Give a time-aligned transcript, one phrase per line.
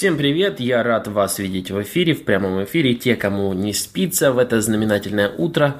[0.00, 2.94] Всем привет, я рад вас видеть в эфире, в прямом эфире.
[2.94, 5.74] Те, кому не спится в это знаменательное утро,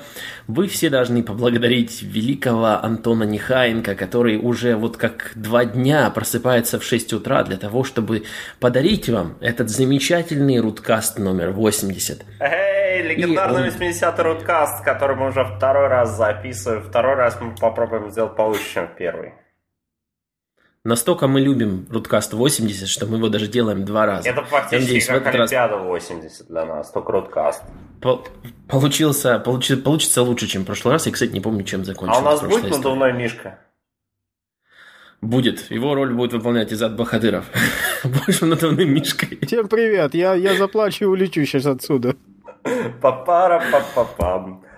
[0.46, 6.84] вы все должны поблагодарить великого Антона Нехаенко, который уже вот как два дня просыпается в
[6.84, 8.24] 6 утра для того, чтобы
[8.58, 12.22] подарить вам этот замечательный руткаст номер 80.
[12.40, 13.68] Эй, легендарный он...
[13.68, 16.82] 80-й руткаст, который мы уже второй раз записываем.
[16.82, 19.32] Второй раз мы попробуем сделать получше, чем первый.
[20.82, 24.30] Настолько мы любим Рудкаст 80, что мы его даже делаем два раза.
[24.30, 25.86] Это фактически надеюсь, как Олимпиада раз...
[25.86, 27.62] 80 для нас, только Рудкаст.
[28.00, 28.24] По-
[28.66, 31.04] получился, получи, получится лучше, чем в прошлый раз.
[31.04, 32.20] Я, кстати, не помню, чем закончился.
[32.20, 33.58] А у нас будет надувной мишка?
[35.20, 35.70] Будет.
[35.70, 37.44] Его роль будет выполнять Изад Бахадыров.
[38.04, 39.38] Больше надувным мишкой.
[39.42, 40.14] Всем привет.
[40.14, 42.16] Я, я заплачу и улечу сейчас отсюда.
[43.02, 44.64] Папара папапам.
[44.64, 44.69] А...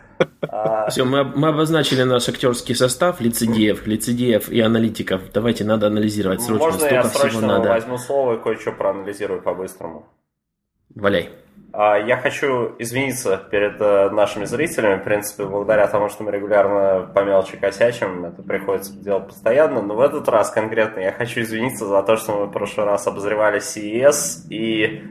[0.89, 5.23] Все, мы, мы обозначили наш актерский состав лицедеев, лицедеев и аналитиков.
[5.33, 6.65] Давайте надо анализировать срочно.
[6.65, 7.69] Можно Столько я срочно надо.
[7.69, 10.07] возьму слово и кое-что проанализирую по-быстрому?
[10.95, 11.31] Валяй.
[11.73, 17.11] А, я хочу извиниться перед э, нашими зрителями, в принципе, благодаря тому, что мы регулярно
[17.15, 21.87] по мелочи косячим, это приходится делать постоянно, но в этот раз конкретно я хочу извиниться
[21.87, 25.03] за то, что мы в прошлый раз обозревали CES и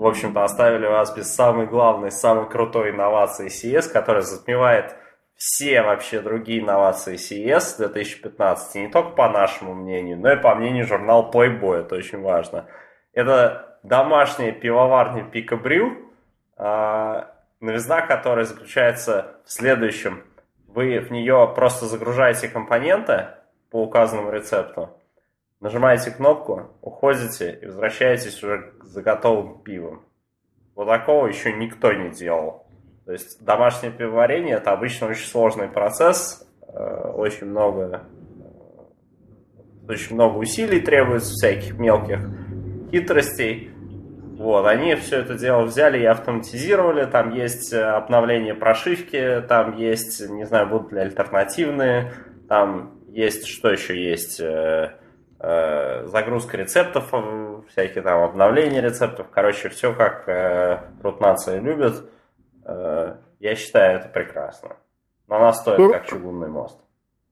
[0.00, 4.96] в общем-то, оставили вас без самой главной, самой крутой инновации CES, которая затмевает
[5.36, 10.54] все вообще другие инновации CES 2015, и не только по нашему мнению, но и по
[10.54, 12.64] мнению журнала Playboy, это очень важно.
[13.12, 15.98] Это домашняя пивоварня Пика Брю,
[16.56, 20.24] новизна которая заключается в следующем.
[20.66, 23.26] Вы в нее просто загружаете компоненты
[23.70, 24.96] по указанному рецепту,
[25.60, 30.02] нажимаете кнопку, уходите и возвращаетесь уже за готовым пивом.
[30.74, 32.66] Вот такого еще никто не делал.
[33.06, 38.06] То есть домашнее пивоварение это обычно очень сложный процесс, э, очень много
[39.88, 42.20] э, очень много усилий требуется, всяких мелких
[42.90, 43.70] хитростей.
[44.38, 47.04] Вот, они все это дело взяли и автоматизировали.
[47.04, 52.12] Там есть э, обновление прошивки, там есть, не знаю, будут ли альтернативные,
[52.48, 54.40] там есть, что еще есть,
[55.42, 59.28] загрузка рецептов, э, всякие там обновления рецептов.
[59.30, 60.80] Короче, все как э,
[61.18, 62.04] нации любит.
[62.64, 64.76] Э, я считаю это прекрасно.
[65.28, 66.78] Но она стоит ну, как чугунный мост.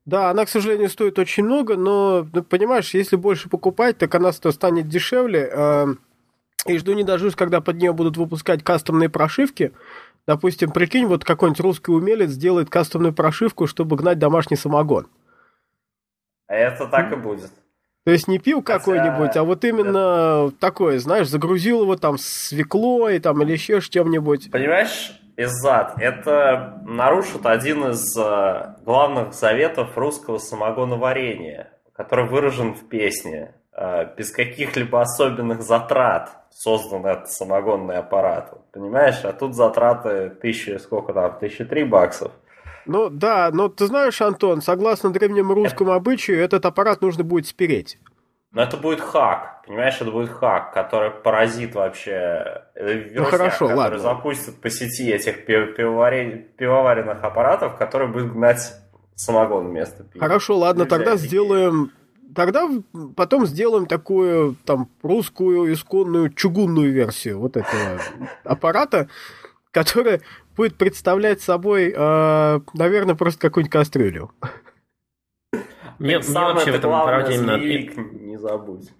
[0.06, 4.32] Да, она, к сожалению, стоит очень много, но, ну, понимаешь, если больше покупать, так она
[4.32, 5.50] станет дешевле.
[5.52, 5.86] Э,
[6.66, 9.72] и жду не дождусь, когда под нее будут выпускать кастомные прошивки.
[10.26, 15.08] Допустим, прикинь, вот какой-нибудь русский умелец сделает кастомную прошивку, чтобы гнать домашний самогон.
[16.46, 17.50] А это так и будет.
[18.08, 20.50] То есть не пил какой-нибудь, а вот именно да.
[20.60, 24.50] такое, знаешь, загрузил его там свеклой там, или еще чем-нибудь.
[24.50, 33.54] Понимаешь, Иззад, это нарушит один из э, главных заветов русского самогоноварения, который выражен в песне.
[33.74, 38.54] Э, без каких-либо особенных затрат создан этот самогонный аппарат.
[38.72, 42.32] Понимаешь, а тут затраты тысячи, сколько там, тысячи три баксов.
[42.88, 47.98] Ну да, но ты знаешь, Антон, согласно древнему русскому обычаю, этот аппарат нужно будет спереть.
[48.50, 53.66] Но это будет хак, понимаешь, это будет хак, который поразит вообще э, вирусняк, ну, хорошо,
[53.66, 53.98] который ладно.
[53.98, 58.72] запустит по сети этих пивоваренных аппаратов, которые будут гнать
[59.14, 60.24] самогон вместо пива.
[60.24, 61.92] Хорошо, ладно, Нельзя тогда сделаем
[62.34, 62.68] тогда
[63.16, 68.00] потом сделаем такую там русскую исконную чугунную версию вот этого
[68.44, 69.08] аппарата,
[69.72, 70.20] которая
[70.58, 74.32] будет представлять собой, э, наверное, просто какую-нибудь кастрюлю.
[76.00, 77.56] Мне, мне вообще в этом аппарате именно...
[77.56, 78.90] Не забудь.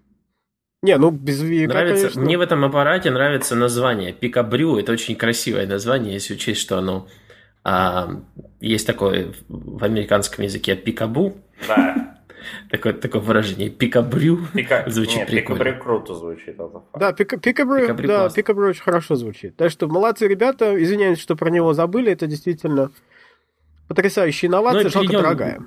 [0.83, 2.23] Не, ну без века, нравится, конечно.
[2.23, 4.13] Мне в этом аппарате нравится название.
[4.13, 7.09] Пикабрю– это очень красивое название, если учесть, что оно...
[7.65, 8.09] А,
[8.61, 11.37] есть такое в американском языке пикабу.
[11.67, 12.18] Да.
[12.71, 13.71] Такое, такое выражение.
[13.71, 14.85] Пикабрю Пика...
[14.87, 15.65] звучит Нет, прикольно.
[15.65, 16.57] Пикабрю круто звучит.
[16.95, 19.57] Да, пика, пикабрю, пикабрю, да, пикабрю очень хорошо звучит.
[19.57, 20.81] Так что молодцы ребята.
[20.83, 22.13] Извиняюсь, что про него забыли.
[22.13, 22.91] Это действительно
[23.89, 25.61] потрясающая инновация, ну, жалко дорогая.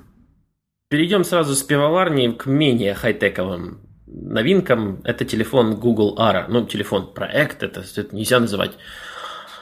[0.88, 5.00] Перейдем сразу с пивоварни к менее хай-тековым новинкам.
[5.04, 6.44] Это телефон Google Ara.
[6.48, 8.78] Ну, телефон проект, это, это нельзя называть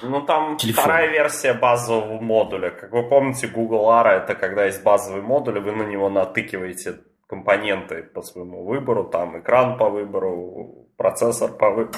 [0.03, 0.85] ну, там телефон.
[0.85, 2.71] вторая версия базового модуля.
[2.71, 8.03] Как вы помните, Google ARA это когда есть базовый модуль, вы на него натыкиваете компоненты
[8.03, 11.89] по своему выбору, там экран по выбору, процессор по, вы...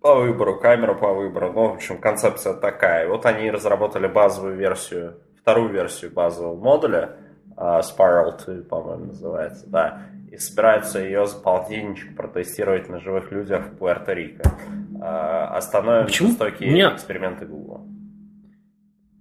[0.00, 1.52] по выбору, камера по выбору.
[1.52, 3.06] Ну, в общем, концепция такая.
[3.06, 7.16] Вот они разработали базовую версию, вторую версию базового модуля,
[7.58, 13.66] uh, Spiral 2, по-моему, называется, да, и собираются ее за полтинничек протестировать на живых людях
[13.66, 14.44] в Пуэрто-Рико.
[14.94, 16.30] Uh, остановим Почему?
[16.30, 16.94] жестокие Меня...
[16.94, 17.86] эксперименты Google.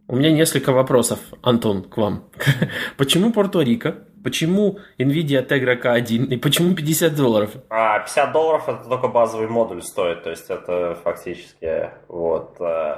[0.08, 2.24] У меня несколько вопросов, Антон, к вам.
[2.98, 4.09] Почему Пуэрто-Рико?
[4.24, 7.52] Почему NVIDIA Tegra K1 и почему 50 долларов?
[7.70, 12.98] А 50 долларов это только базовый модуль стоит, то есть это фактически вот э,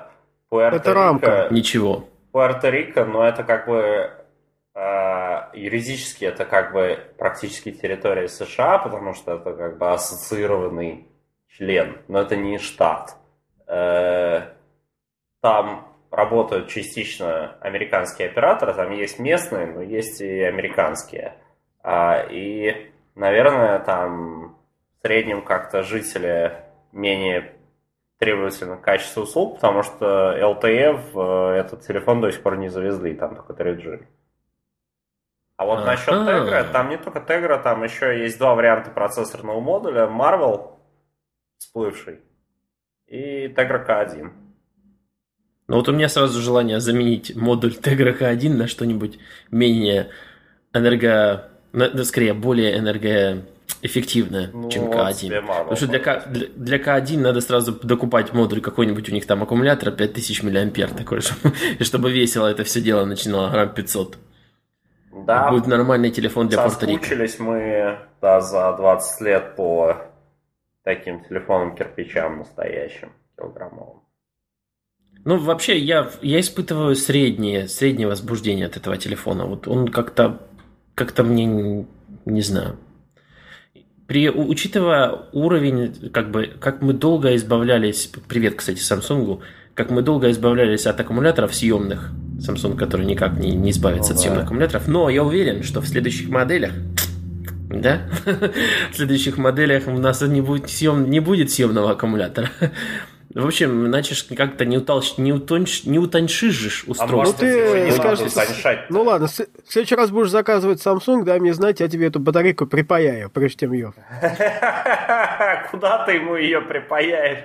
[0.52, 1.48] Это рамка.
[1.52, 2.06] Ничего.
[2.34, 4.12] Пуэрто-Рико, но это как бы
[4.74, 11.08] э, юридически это как бы практически территория США, потому что это как бы ассоциированный
[11.58, 13.18] член, но это не штат.
[13.68, 14.48] Э,
[15.42, 21.38] там работают частично американские операторы, там есть местные, но есть и американские.
[21.82, 24.58] А, и, наверное, там
[25.00, 26.58] в среднем как-то жители
[26.92, 27.56] менее
[28.20, 33.16] требовательны к качеству услуг, потому что LTE в этот телефон до сих пор не завезли,
[33.16, 34.06] там только 3G.
[35.58, 40.08] А вот насчет Tegra, там не только Tegra, там еще есть два варианта процессорного модуля.
[40.08, 40.72] Marvel,
[41.58, 42.20] всплывший,
[43.06, 44.32] и Tegra K1.
[45.68, 49.20] Ну вот у меня сразу желание заменить модуль Tegra K1 на что-нибудь
[49.52, 50.10] менее
[50.74, 51.50] энерго...
[52.04, 55.46] скорее, более энергоэффективное, ну, чем K1.
[55.46, 59.44] Потому что для, К, для, для K1 надо сразу докупать модуль какой-нибудь у них там
[59.44, 64.18] аккумулятор 5000 мАh такой, чтобы, и чтобы весело это все дело начинало грамм 500.
[65.26, 65.52] Да.
[65.52, 69.98] Будет нормальный телефон для Соскучились мы да, за 20 лет по
[70.84, 74.02] таким телефонам кирпичам настоящим, килограммовым.
[75.24, 79.46] Ну, вообще, я, я испытываю среднее, среднее возбуждение от этого телефона.
[79.46, 80.42] Вот он как-то,
[80.96, 81.86] как-то мне,
[82.26, 82.78] не, знаю.
[84.08, 89.42] При, учитывая уровень, как бы, как мы долго избавлялись, привет, кстати, Samsung,
[89.76, 94.22] как мы долго избавлялись от аккумуляторов съемных, Samsung, который никак не, не избавится ну, от
[94.22, 96.72] съемных аккумуляторов, но я уверен, что в следующих моделях,
[97.70, 98.10] да,
[98.92, 102.50] в следующих моделях у нас не будет, съем, не будет съемного аккумулятора.
[103.34, 105.18] В общем, иначе как-то не, утолщ...
[105.18, 105.86] не, утонч...
[105.86, 107.06] не утоньшишь устройство.
[107.06, 107.48] А может, ну,
[107.88, 112.08] ты скажешь, ну ладно, в следующий раз будешь заказывать Samsung, дай мне знать, я тебе
[112.08, 113.94] эту батарейку припаяю, прежде чем ее.
[115.72, 117.40] Куда ты ему ее припаяешь?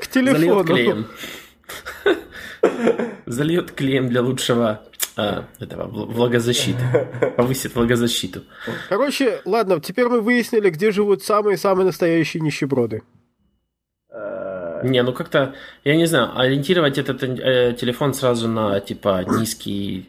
[0.00, 0.64] К телефону.
[0.64, 1.06] Зальет клеем.
[3.26, 4.82] Зальет клеем для лучшего
[5.16, 6.82] а, этого влагозащиты.
[7.36, 8.42] Повысит влагозащиту.
[8.88, 13.02] Короче, ладно, теперь мы выяснили, где живут самые-самые настоящие нищеброды.
[14.82, 15.54] Не, ну как-то,
[15.84, 20.08] я не знаю, ориентировать этот э, телефон сразу на, типа, низкий...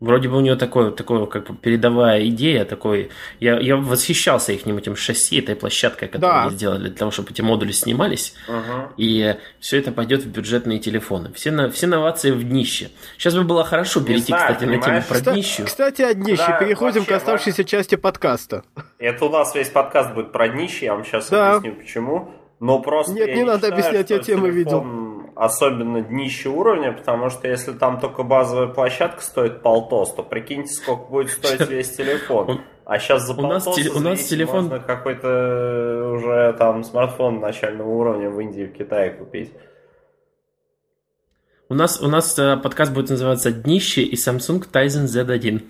[0.00, 3.10] Вроде бы у него такое, такое как бы передовая идея, такой...
[3.38, 6.42] Я, я восхищался их этим шасси, этой площадкой, которую да.
[6.42, 8.34] они сделали для того, чтобы эти модули снимались.
[8.48, 8.88] Uh-huh.
[8.96, 11.32] И все это пойдет в бюджетные телефоны.
[11.34, 12.90] Все, на, все новации в днище.
[13.16, 14.86] Сейчас бы было хорошо перейти, знаю, кстати, понимаешь?
[14.86, 15.64] на тему про Кста- днищу.
[15.66, 16.46] Кстати, о днище.
[16.48, 18.64] Да, Переходим вообще, к оставшейся части подкаста.
[18.98, 21.54] Это у нас весь подкаст будет про днище, я вам сейчас да.
[21.54, 22.34] объясню, почему.
[22.62, 24.86] Но просто Нет, не, не надо считаю, объяснять, я темы видел.
[25.34, 31.10] Особенно днище уровня, потому что если там только базовая площадка стоит полтос, то прикиньте, сколько
[31.10, 32.60] будет стоить весь телефон.
[32.84, 38.38] А сейчас за полтос у нас телефон можно какой-то уже там смартфон начального уровня в
[38.38, 39.52] Индии, в Китае купить.
[41.68, 45.62] У нас, у нас э, подкаст будет называться «Днище» и Samsung Tizen Z1.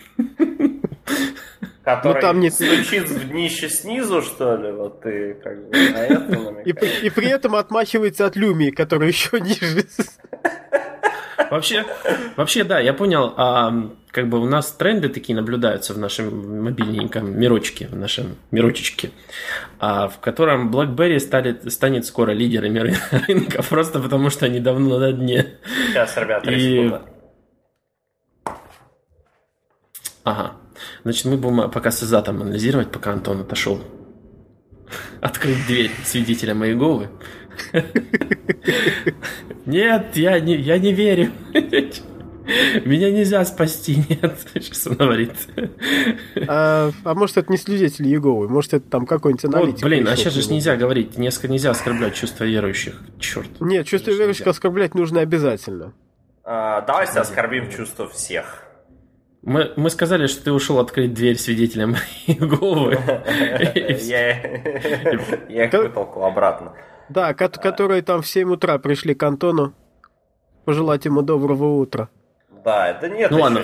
[1.85, 2.51] Который ну, там не...
[2.51, 4.71] стучит в днище снизу, что ли?
[4.71, 5.99] Вот ты как бы на
[6.65, 9.85] это и, и при этом отмахивается от люми, который еще ниже.
[11.51, 11.85] Вообще,
[12.37, 13.35] вообще, да, я понял.
[13.37, 19.11] А, как бы у нас тренды такие наблюдаются в нашем мобильненьком мирочке, в нашем мирочечке,
[19.79, 22.79] а, в котором BlackBerry стали, станет скоро лидерами
[23.27, 25.59] рынка, просто потому что они давно на дне.
[25.89, 26.93] Сейчас, ребята, и...
[30.25, 30.62] Ага.
[31.03, 33.81] Значит, мы будем пока с Изатом анализировать, пока Антон отошел.
[35.21, 37.09] Открыть дверь свидетеля Иеговы.
[39.67, 41.31] Нет, я не, я не верю.
[42.85, 44.37] Меня нельзя спасти, нет.
[44.55, 45.33] Сейчас он говорит.
[46.49, 48.49] А, а может, это не свидетель Еговы?
[48.49, 49.83] Может, это там какой-нибудь аналитик?
[49.83, 51.17] Вот, блин, а сейчас же нельзя говорить.
[51.19, 53.01] Несколько нельзя оскорблять чувства верующих.
[53.21, 53.49] Черт.
[53.61, 54.51] Нет, чувства верующих нельзя.
[54.51, 55.95] оскорблять нужно обязательно.
[56.45, 58.65] А, давайте оскорбим чувства всех.
[59.43, 61.97] Мы, мы сказали, что ты ушел открыть дверь свидетелям
[62.27, 62.99] Иеговы.
[63.99, 66.73] Я их вытолкал обратно.
[67.09, 69.75] Да, которые там в 7 утра пришли к Антону
[70.65, 72.09] пожелать ему доброго утра.
[72.65, 73.63] Да, это нет Ну ладно,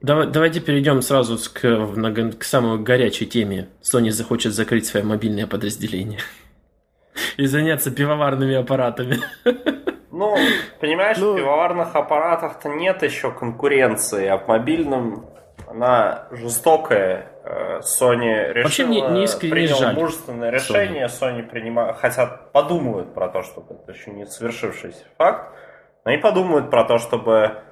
[0.00, 3.68] Давай, давайте перейдем сразу к, к самой горячей теме.
[3.82, 6.20] Sony захочет закрыть свое мобильное подразделение
[7.36, 9.18] и заняться пивоварными аппаратами.
[10.12, 10.36] Ну,
[10.78, 11.32] понимаешь, ну...
[11.32, 15.26] в пивоварных аппаратах-то нет еще конкуренции, а в мобильном
[15.66, 17.28] она жестокая.
[17.44, 19.94] Э, Sony решила, Вообще, не, не принял жаль.
[19.96, 25.50] мужественное решение, Sony, Sony принимает, хотя подумают про то, чтобы это еще не свершившийся факт,
[26.04, 27.62] но они подумают про то, чтобы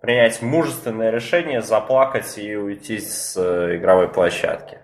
[0.00, 4.78] принять мужественное решение, заплакать и уйти с э, игровой площадки.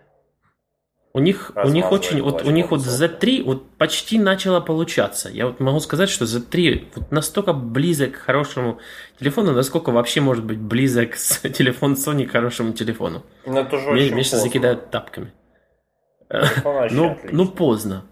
[1.12, 5.28] У них, у них очень, вот у них вот Z3 вот почти начало получаться.
[5.28, 8.78] Я вот могу сказать, что Z3 вот настолько близок к хорошему
[9.18, 13.24] телефону, насколько вообще может быть близок с телефон Sony к хорошему телефону.
[13.44, 15.32] Ну, это же меня закидают тапками.
[16.90, 18.04] Ну, ну, поздно.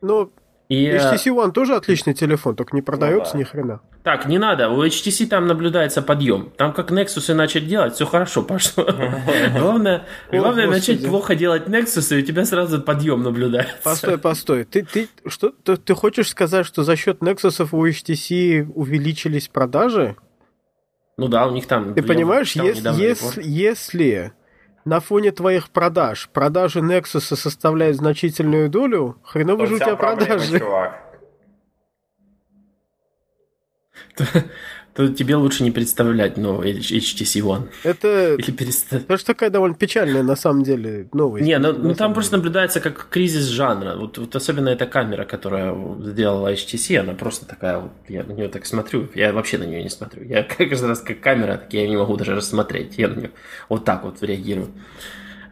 [0.00, 0.30] Ну,
[0.68, 3.38] и, HTC One тоже отличный телефон, только не продается ну, да.
[3.40, 3.80] ни хрена.
[4.02, 6.52] Так, не надо, у HTC там наблюдается подъем.
[6.56, 8.86] Там как Nexus начать делать, все хорошо пошло.
[9.58, 13.76] Главное, главное начать плохо делать Nexus, и у тебя сразу подъем наблюдается.
[13.84, 14.64] Постой, постой.
[14.64, 20.16] Ты, ты, что, ты, ты хочешь сказать, что за счет Nexus у HTC увеличились продажи?
[21.18, 21.92] Ну да, у них там...
[21.92, 24.32] Ты понимаешь, если, если, если
[24.86, 30.58] на фоне твоих продаж продажи Nexus составляют значительную долю, хреново же у тебя продажи.
[30.58, 31.09] Чувак.
[34.94, 37.68] То тебе лучше не представлять новый HTC One.
[37.84, 39.04] Это, Или перестать.
[39.04, 41.46] это же такая довольно печальная на самом деле новость.
[41.46, 43.96] Не, ну, ну там просто наблюдается как кризис жанра.
[43.96, 48.48] Вот, вот особенно эта камера, которая сделала HTC, она просто такая, вот, я на нее
[48.48, 50.24] так смотрю, я вообще на нее не смотрю.
[50.24, 52.98] Я каждый раз как камера, так я не могу даже рассмотреть.
[52.98, 53.30] Я на нее
[53.68, 54.68] вот так вот реагирую.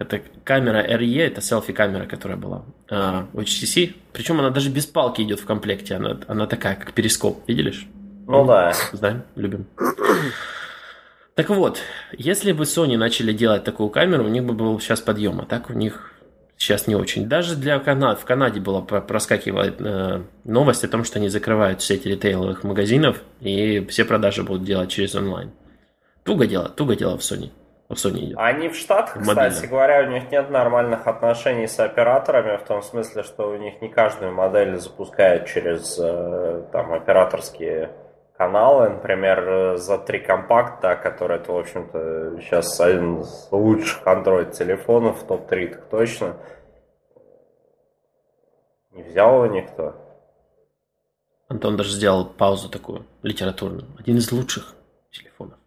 [0.00, 3.94] Это камера RE, это селфи-камера, которая была а, у HTC.
[4.12, 5.94] Причем она даже без палки идет в комплекте.
[5.94, 7.88] Она, она такая, как перископ, видишь?
[8.28, 8.72] Ну да.
[8.92, 9.66] Знаем, любим.
[11.34, 11.78] Так вот,
[12.12, 15.70] если бы Sony начали делать такую камеру, у них бы был сейчас подъем, а так
[15.70, 16.12] у них
[16.56, 17.26] сейчас не очень.
[17.28, 22.08] Даже для Канады, в Канаде была проскакивает э, новость о том, что они закрывают сети
[22.08, 25.52] ритейловых магазинов, и все продажи будут делать через онлайн.
[26.24, 27.50] Туго дело, туго дело в Sony.
[27.88, 28.36] В Sony идет.
[28.38, 32.82] Они в Штатах, в кстати говоря, у них нет нормальных отношений с операторами, в том
[32.82, 37.90] смысле, что у них не каждую модель запускают через э, там операторские
[38.38, 45.24] каналы, например, за три компакта, который это, в общем-то, сейчас один из лучших Android телефонов,
[45.24, 46.36] топ-3 так точно.
[48.92, 49.94] Не взял его никто.
[51.48, 53.86] Антон даже сделал паузу такую литературную.
[53.98, 54.74] Один из лучших
[55.10, 55.58] телефонов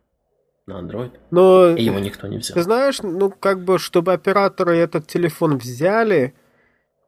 [0.66, 1.12] на Android.
[1.30, 2.56] Но, и его никто не взял.
[2.56, 6.36] Ты знаешь, ну как бы, чтобы операторы этот телефон взяли,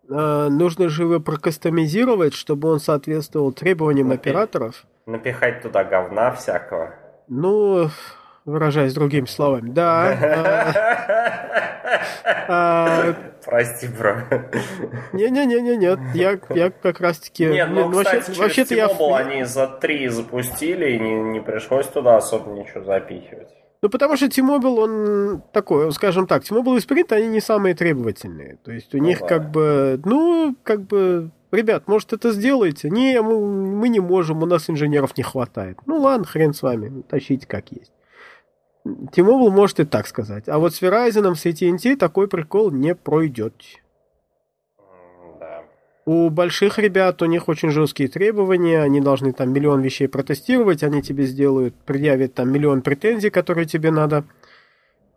[0.10, 6.96] э, нужно же его прокастомизировать, чтобы он соответствовал требованиям операторов напихать туда говна всякого.
[7.28, 7.90] Ну,
[8.46, 10.74] выражаясь другими словами, да.
[12.48, 13.14] А,
[13.46, 14.16] Прости, бро.
[15.14, 17.46] Не-не-не-не, нет, я, я как раз-таки...
[17.46, 19.16] Нет, ну, ну кстати, вообще, через я...
[19.18, 23.50] они за три запустили, и не, не пришлось туда особо ничего запихивать.
[23.84, 28.58] Ну, потому что T-Mobile, он такой, скажем так, T-Mobile и Sprint, они не самые требовательные.
[28.64, 29.28] То есть у ну, них да.
[29.28, 32.90] как бы, ну, как бы ребят, может это сделаете?
[32.90, 35.80] Не, мы, мы не можем, у нас инженеров не хватает.
[35.86, 37.92] Ну ладно, хрен с вами, тащите как есть.
[38.86, 40.48] T-Mobile может и так сказать.
[40.48, 43.54] А вот с Verizon, с AT&T такой прикол не пройдет.
[46.06, 51.02] У больших ребят у них очень жесткие требования, они должны там миллион вещей протестировать, они
[51.02, 54.26] тебе сделают, предъявят там миллион претензий, которые тебе надо.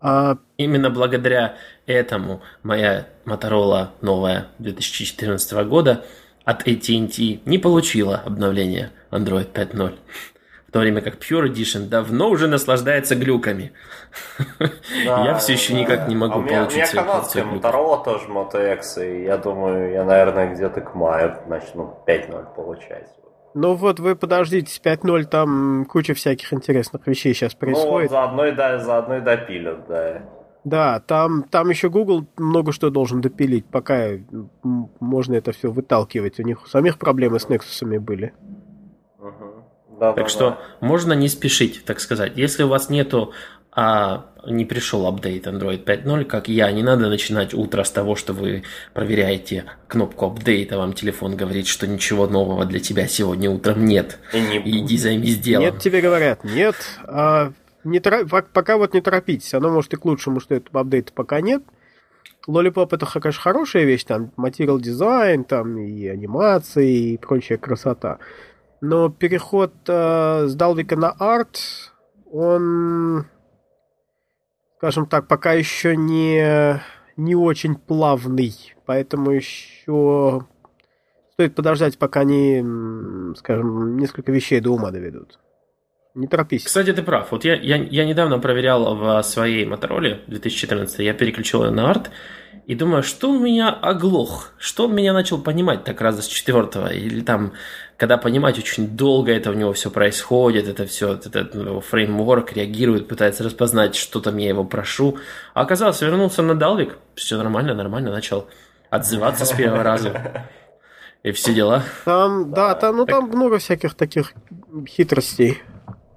[0.00, 0.38] А...
[0.58, 6.04] Именно благодаря этому моя Motorola новая 2014 года
[6.44, 9.98] от AT&T не получила обновление Android 5.0.
[10.76, 13.72] То время как Pure Edition давно уже наслаждается глюками.
[15.06, 15.78] Да, я все еще да.
[15.80, 19.90] никак не могу а получить У меня канадская Motorola тоже Moto X, и я думаю,
[19.92, 23.08] я, наверное, где-то к маю начну 5.0 получать.
[23.54, 27.90] Ну вот вы подождите, с 5.0 там куча всяких интересных вещей сейчас происходит.
[27.90, 30.22] Ну вот заодно и, да, заодно и допилят, да.
[30.64, 34.10] Да, там, там еще Google много что должен допилить, пока
[34.62, 36.38] можно это все выталкивать.
[36.38, 38.34] У них у самих проблемы с Nexus были.
[39.98, 40.58] Да, так да, что да.
[40.80, 42.32] можно не спешить, так сказать.
[42.36, 43.32] Если у вас нету,
[43.72, 48.32] а не пришел апдейт Android 5.0, как я, не надо начинать утро с того, что
[48.32, 48.62] вы
[48.94, 54.18] проверяете кнопку апдейта, вам телефон говорит, что ничего нового для тебя сегодня утром нет.
[54.32, 54.58] И не...
[54.58, 55.66] Иди займись делом.
[55.66, 56.76] Нет, тебе говорят, нет.
[57.04, 57.52] А
[57.84, 59.52] не торопитесь, пока вот не торопитесь.
[59.54, 61.62] Оно может и к лучшему, что этого апдейта пока нет.
[62.48, 68.18] Lollipop это, конечно, хорошая вещь, там, материал дизайн, там, и анимации, и прочая красота.
[68.80, 71.92] Но переход э, с Далвика на арт,
[72.30, 73.26] он,
[74.76, 76.80] скажем так, пока еще не,
[77.16, 78.54] не очень плавный.
[78.84, 80.46] Поэтому еще
[81.32, 82.64] стоит подождать, пока они,
[83.36, 85.38] скажем, несколько вещей до ума доведут
[86.14, 86.64] Не торопись.
[86.64, 87.30] Кстати, ты прав.
[87.32, 92.10] Вот я, я, я недавно проверял в своей Motorola 2014, я переключил ее на арт,
[92.66, 96.92] и думаю, что у меня оглох, что он меня начал понимать так раза с четвертого,
[96.92, 97.52] или там,
[97.96, 103.08] когда понимать очень долго это у него все происходит, это все, этот ну, фреймворк реагирует,
[103.08, 105.16] пытается распознать, что там я его прошу,
[105.54, 108.46] а оказалось, вернулся на Далвик, все нормально, нормально, начал
[108.90, 110.44] отзываться с первого раза.
[111.22, 111.82] И все дела.
[112.04, 114.32] Там, да, там, ну там много всяких таких
[114.86, 115.62] хитростей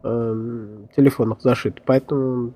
[0.04, 2.54] э, телефонов зашит, поэтому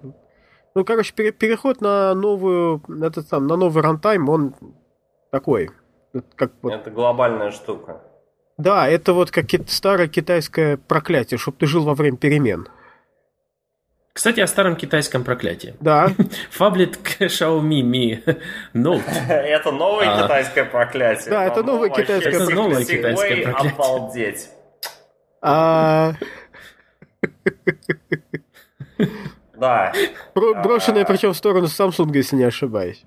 [0.76, 4.56] ну, короче, пере- переход на новую, этот сам, на новый рантайм, он
[5.30, 5.70] такой.
[6.36, 6.74] Как вот...
[6.74, 8.02] Это глобальная штука.
[8.58, 12.68] Да, это вот как старое китайское проклятие, чтобы ты жил во время перемен.
[14.14, 15.76] Кстати, о старом китайском проклятии.
[15.80, 16.12] Да.
[16.52, 18.38] Фаблет Xiaomi Mi
[18.76, 19.02] Note.
[19.28, 20.24] Это новое а.
[20.24, 21.32] китайское проклятие.
[21.32, 22.46] Да, это новое китайское проклятие.
[22.46, 23.72] Это новое китайское проклятие.
[23.72, 24.50] Обалдеть.
[25.42, 26.14] А...
[29.56, 29.94] Да.
[30.36, 33.06] Брошенное причем в сторону Samsung, если не ошибаюсь.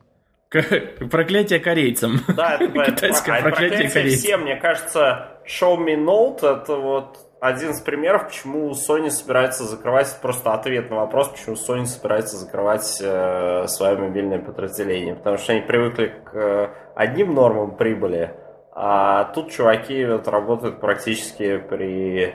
[1.11, 2.21] Проклятие корейцам.
[2.29, 4.19] Да, это Китайское проклятие корейцам.
[4.19, 10.55] Все, мне кажется, Xiaomi Note это вот один из примеров, почему Sony собирается закрывать, просто
[10.55, 15.15] ответ на вопрос, почему Sony собирается закрывать э, свое мобильное подразделение.
[15.15, 18.35] Потому что они привыкли к э, одним нормам прибыли,
[18.73, 22.35] а тут чуваки вот работают практически при...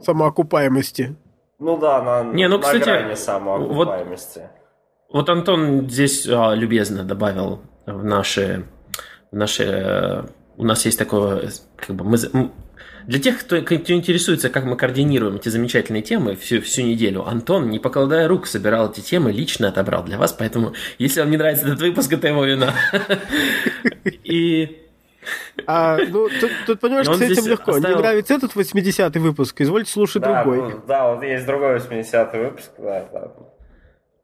[0.00, 1.16] Самоокупаемости.
[1.58, 4.40] Ну да, на, Не, ну, на кстати, грани самоокупаемости.
[4.40, 4.50] Вот,
[5.10, 8.64] вот Антон здесь а, любезно добавил в наши,
[9.30, 9.62] в наши...
[9.64, 10.22] Э,
[10.56, 11.50] у нас есть такое...
[11.76, 12.18] Как бы мы,
[13.06, 17.70] для тех, кто, кто интересуется, как мы координируем эти замечательные темы всю, всю неделю, Антон,
[17.70, 21.66] не покладая рук, собирал эти темы, лично отобрал для вас, поэтому, если вам не нравится
[21.66, 22.74] этот выпуск, это его вина.
[24.24, 24.82] И
[25.66, 27.72] а, ну, тут, тут понимаешь, с этим легко.
[27.72, 27.96] Оставил...
[27.96, 30.72] Не нравится этот 80-й выпуск, извольте слушать да, другой.
[30.72, 33.32] Ну, да, вот есть другой 80-й выпуск, да, да.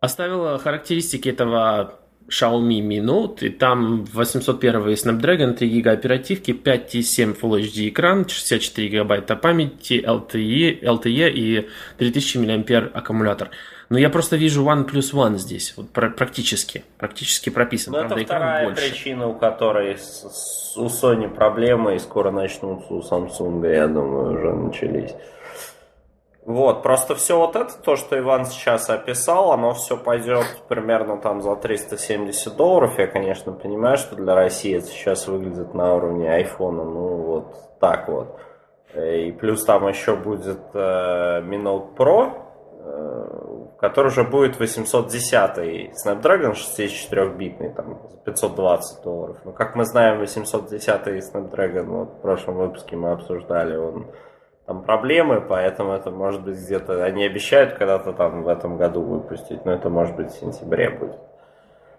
[0.02, 7.61] Оставил характеристики этого Xiaomi Mi Note, и там 801 Snapdragon, 3 ГБ оперативки, 5,7 Full
[7.61, 11.68] HD экран, 64 ГБ памяти, LTE, LTE и
[11.99, 13.50] 3000 мАh аккумулятор.
[13.90, 17.92] Но я просто вижу One plus One здесь, вот практически, практически прописан.
[17.92, 18.90] Но ну, Правда, это вторая больше.
[18.90, 24.32] причина, у которой с, с, у Sony проблемы, и скоро начнутся у Samsung, я думаю,
[24.32, 25.12] уже начались.
[26.45, 31.41] Вот, просто все вот это, то, что Иван сейчас описал, оно все пойдет примерно там
[31.41, 32.99] за 370 долларов.
[32.99, 38.09] Я, конечно, понимаю, что для России это сейчас выглядит на уровне айфона, ну вот так
[38.09, 38.41] вот.
[38.95, 42.43] И плюс там еще будет э, Mi Note Pro,
[42.85, 49.37] Э, который уже будет 810 Snapdragon 64-битный, там, за 520 долларов.
[49.45, 50.89] Но, как мы знаем, 810
[51.23, 54.07] Snapdragon, вот в прошлом выпуске мы обсуждали, он
[54.73, 59.65] там проблемы, поэтому это может быть где-то, они обещают когда-то там в этом году выпустить,
[59.65, 61.17] но это может быть в сентябре будет.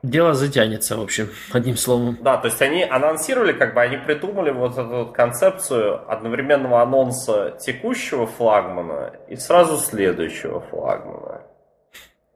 [0.02, 2.18] Дело затянется, в общем, одним словом.
[2.22, 7.56] Да, то есть они анонсировали, как бы они придумали вот эту вот концепцию одновременного анонса
[7.58, 11.44] текущего флагмана и сразу следующего флагмана.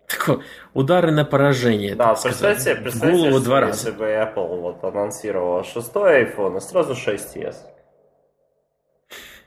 [0.08, 1.96] Такой удары на поражение.
[1.96, 3.88] Да, представьте, представьте, голову два раза.
[3.88, 7.56] если бы Apple вот анонсировала шестой iPhone и сразу 6s.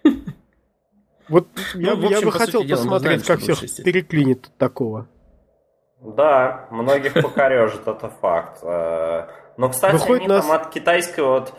[1.30, 5.06] Вот я, ну, я бы хотел посмотреть, как всех переклинит такого.
[6.00, 8.60] Да, многих покорежит, это факт.
[8.62, 10.46] Э, но, кстати, Выходит они нас...
[10.46, 11.54] там от китайской вот...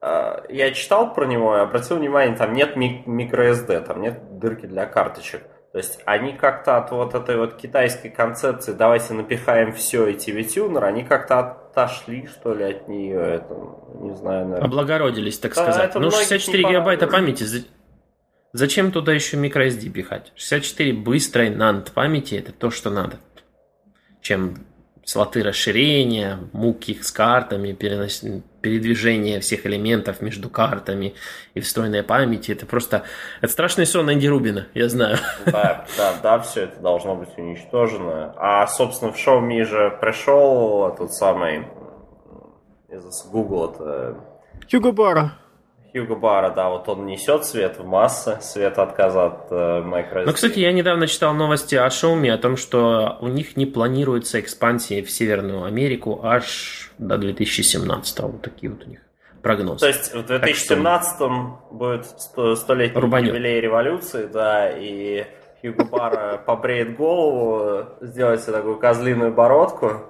[0.00, 4.86] Э, я читал про него и обратил внимание, там нет microSD, там нет дырки для
[4.86, 5.42] карточек.
[5.72, 10.84] То есть они как-то от вот этой вот китайской концепции «давайте напихаем все и TV-тюнер»,
[10.84, 13.20] они как-то отошли, что ли, от нее.
[13.20, 13.56] Это,
[14.00, 14.66] не знаю, наверное.
[14.66, 15.94] Облагородились, так да, сказать.
[15.94, 17.44] Ну, 64 гигабайта памяти,
[18.52, 20.32] зачем туда еще microSD пихать?
[20.36, 23.18] 64 быстрой NAND памяти– это то, что надо
[24.20, 24.66] чем
[25.04, 28.24] слоты расширения, муки с картами, перенос...
[28.60, 31.14] передвижение всех элементов между картами
[31.54, 32.52] и встроенной памяти.
[32.52, 33.02] Это просто...
[33.40, 35.16] Это страшный сон Энди Рубина, я знаю.
[35.46, 38.34] Да, да, да, все это должно быть уничтожено.
[38.36, 41.66] А, собственно, в Xiaomi же пришел тот самый
[42.88, 44.16] из Google, это...
[44.70, 45.32] Хьюго Бара.
[45.92, 50.24] Хьюго Бара, да, вот он несет свет в массы, свет отказа от э.
[50.24, 54.40] Ну, кстати, я недавно читал новости о Xiaomi, о том, что у них не планируется
[54.40, 59.00] экспансии в Северную Америку аж до 2017 Вот такие вот у них
[59.42, 59.80] прогнозы.
[59.80, 61.58] То есть в 2017 что...
[61.70, 62.06] будет
[62.58, 63.28] столетний Рубанет.
[63.28, 65.24] юбилей революции, да, и
[65.60, 70.04] Хьюго Бара побреет голову, сделает себе такую козлиную бородку,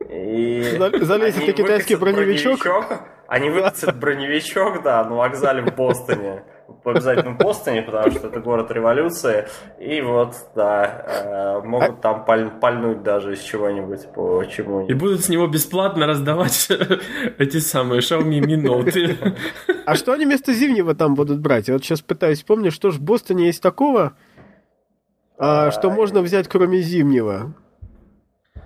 [0.00, 2.60] и залезет на китайский броневичок.
[2.60, 6.44] броневичок они выпустят броневичок, да, на вокзале в Бостоне.
[6.84, 9.48] обязательно в Бостоне, потому что это город революции.
[9.80, 14.90] И вот, да, э, могут там паль, пальнуть даже из чего-нибудь по чему-нибудь.
[14.90, 16.68] И будут с него бесплатно раздавать
[17.38, 19.36] эти самые Xiaomi Mi Note.
[19.84, 21.68] А что они вместо зимнего там будут брать?
[21.68, 24.14] Я вот сейчас пытаюсь вспомнить, что ж в Бостоне есть такого,
[25.38, 27.54] а, что можно взять кроме зимнего.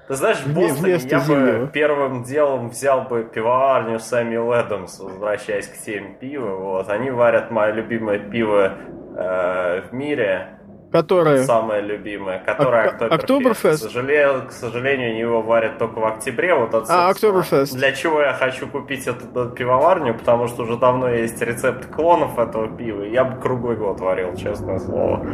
[0.09, 1.66] Ты знаешь, в Бостоне я зимнего.
[1.66, 6.57] бы первым делом взял бы пивоварню Сэмюэл Эдамс, возвращаясь к теме пива.
[6.57, 6.88] Вот.
[6.88, 8.72] Они варят мое любимое пиво
[9.16, 10.48] э, в мире.
[10.90, 11.44] Которое?
[11.44, 13.79] Самое любимое, которое Ок- Октоберфест?
[13.87, 16.57] К сожалению, к сожалению, его варят только в октябре.
[16.57, 17.76] Вот это, А, Октоберфест.
[17.76, 22.37] Для чего я хочу купить эту, эту пивоварню, потому что уже давно есть рецепт клонов
[22.40, 23.05] этого пива.
[23.05, 25.24] Я бы круглый год варил, честное слово.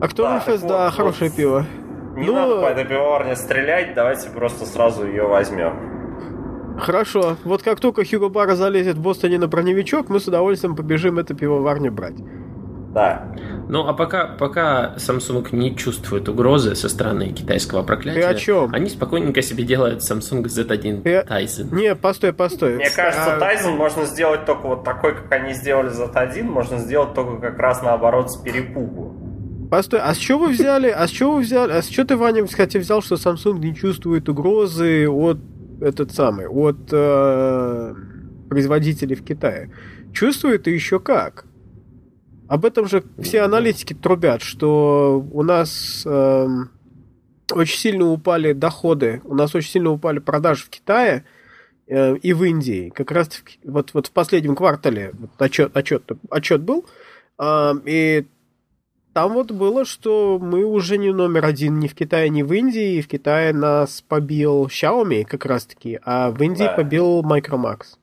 [0.00, 1.36] Октоберфест, так да, вот, хорошее вот.
[1.36, 1.64] пиво.
[2.16, 6.76] Не Ну, надо по этой пивоварне стрелять, давайте просто сразу ее возьмем.
[6.78, 7.36] Хорошо.
[7.44, 11.34] Вот как только Хьюго Бара залезет в Бостоне на броневичок, мы с удовольствием побежим эту
[11.34, 12.14] пивоварню брать.
[12.94, 13.32] Да.
[13.68, 18.74] Ну, а пока, пока Samsung не чувствует угрозы со стороны китайского проклятия, Ты о чем?
[18.74, 21.72] они спокойненько себе делают Samsung Z1 Ты- Tizen.
[21.72, 22.76] Не, постой, постой.
[22.76, 27.14] Мне кажется, А, Тайзен можно сделать только вот такой, как они сделали Z1, можно сделать
[27.14, 29.09] только как раз наоборот с перепугу.
[29.70, 32.16] Постой, а с чего вы взяли, а с чего вы взяли, а с чего ты,
[32.16, 35.38] Ваня, кстати, взял, что Samsung не чувствует угрозы от
[35.80, 37.94] этот самый, от э,
[38.48, 39.72] производителей в Китае?
[40.12, 41.44] Чувствует и еще как.
[42.48, 46.70] Об этом же все аналитики трубят, что у нас эм,
[47.52, 51.24] очень сильно упали доходы, у нас очень сильно упали продажи в Китае
[51.86, 52.90] э, и в Индии.
[52.92, 56.86] Как раз в- вот, вот в последнем квартале вот отчет, отчет, отчет был,
[57.38, 58.26] а, и
[59.12, 62.94] там вот было, что мы уже не номер один ни в Китае, ни в Индии.
[62.94, 66.72] И в Китае нас побил Xiaomi как раз-таки, а в Индии Да.
[66.72, 67.96] побил Micromax.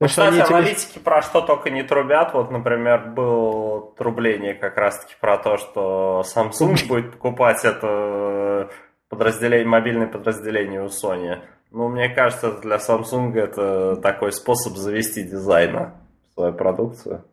[0.00, 2.34] Ну, кстати, этим- аналитики про что только не трубят.
[2.34, 8.68] Вот, например, было трубление как раз-таки про то, что Samsung будет покупать это
[9.08, 11.38] подразделение, мобильное подразделение у Sony.
[11.70, 15.94] Ну, мне кажется, для Samsung это такой способ завести дизайна
[16.30, 17.24] в свою продукцию.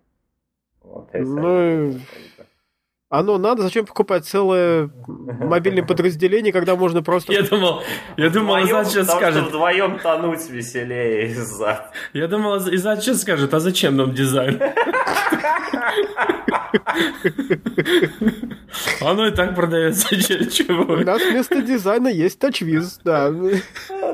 [0.83, 1.93] Вот, Ну,
[3.09, 7.33] Оно надо, зачем покупать целое мобильное подразделение, когда можно просто...
[7.33, 7.81] Я думал,
[8.17, 9.49] я думал, Вдвоем, Изад сейчас потому что скажет.
[9.49, 11.89] вдвоем тонуть веселее из-за...
[12.13, 14.61] Я думал, Изад сейчас скажет, а зачем нам дизайн?
[19.01, 20.95] Оно и так продается, че- У чего?
[20.97, 23.27] нас вместо дизайна есть TouchWiz, да.
[23.27, 23.31] А,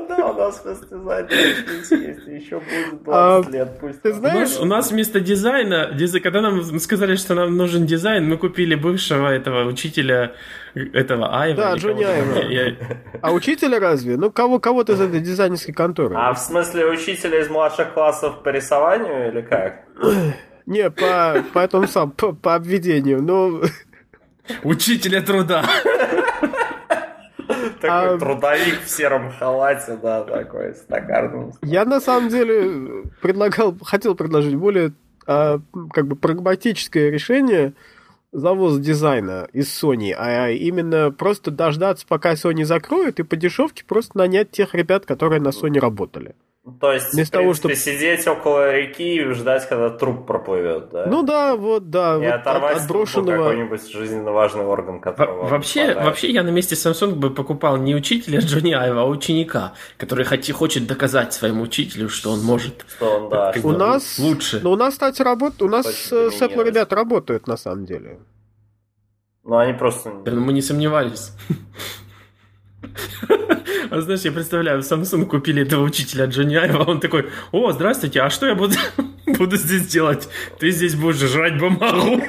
[0.08, 1.90] Да, у нас фестиваль есть,
[2.26, 3.78] еще будет 20 А, лет.
[3.80, 7.56] Пусть ты У знаешь, нас, у нас вместо дизайна, диз- когда нам сказали, что нам
[7.56, 10.32] нужен дизайн, мы купили бывшего этого учителя,
[10.74, 11.56] этого Айва.
[11.56, 12.14] Да, Джонни кого.
[12.14, 12.38] Айва.
[12.48, 12.74] Я-
[13.22, 14.16] А учителя разве?
[14.16, 16.14] Ну, кого, кого-то из этой дизайнерской конторы.
[16.16, 19.84] А в смысле учителя из младших классов по рисованию или как?
[20.66, 23.22] Не, по, по этому сам, по, по обведению.
[23.22, 23.62] Ну,
[24.62, 25.64] Учителя труда.
[27.80, 31.52] Такой А- трудовик в сером халате, да, такой, с токарным.
[31.62, 34.92] я на самом деле предлагал, хотел предложить более
[35.26, 35.60] а,
[35.92, 37.72] как бы прагматическое решение
[38.32, 44.18] завоз дизайна из Sony, а именно просто дождаться, пока Sony закроет, и по дешевке просто
[44.18, 46.34] нанять тех ребят, которые на Sony работали.
[46.80, 51.06] То есть, Вместо в того, принципе, сидеть около реки и ждать, когда труп проплывет, да?
[51.06, 53.36] Ну да, вот, да, и вот от- оторвать от отброшенного...
[53.36, 57.94] какой-нибудь жизненно важный орган, Во- которого Вообще, вообще я на месте Samsung бы покупал не
[57.94, 62.84] учителя Джонни Айва, а ученика, который хоти- хочет доказать своему учителю, что он может.
[62.88, 64.60] Что он, да, что У нас, лучше.
[64.60, 68.18] ну у нас, кстати, работает, у нас э, с Apple ребята работают на самом деле.
[69.44, 70.10] Ну, они просто...
[70.24, 71.30] Да, ну, мы не сомневались.
[73.90, 78.30] А знаешь, я представляю, Samsung купили этого учителя Джонни Айва, он такой, о, здравствуйте, а
[78.30, 78.74] что я буду,
[79.26, 80.28] буду здесь делать?
[80.58, 82.20] Ты здесь будешь жрать бумагу.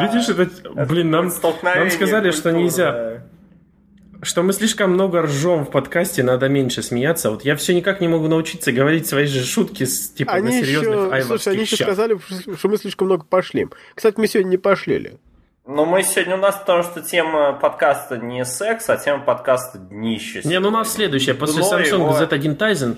[0.00, 1.30] Видишь, это, блин, нам,
[1.62, 3.22] нам сказали, что нельзя.
[4.22, 7.30] Что мы слишком много ржем в подкасте, надо меньше смеяться.
[7.30, 10.52] Вот я все никак не могу научиться говорить свои же шутки с, типа, на Они
[10.52, 12.18] серьезных еще, айвовских слушай, они еще сказали,
[12.56, 13.66] что мы слишком много пошли.
[13.94, 15.18] Кстати, мы сегодня не пошлили.
[15.66, 20.40] Ну, мы сегодня у нас, потому что тема подкаста не секс, а тема подкаста днище.
[20.44, 21.34] Не, ну у нас следующее.
[21.34, 22.96] После Samsung его- Z1 Tizen.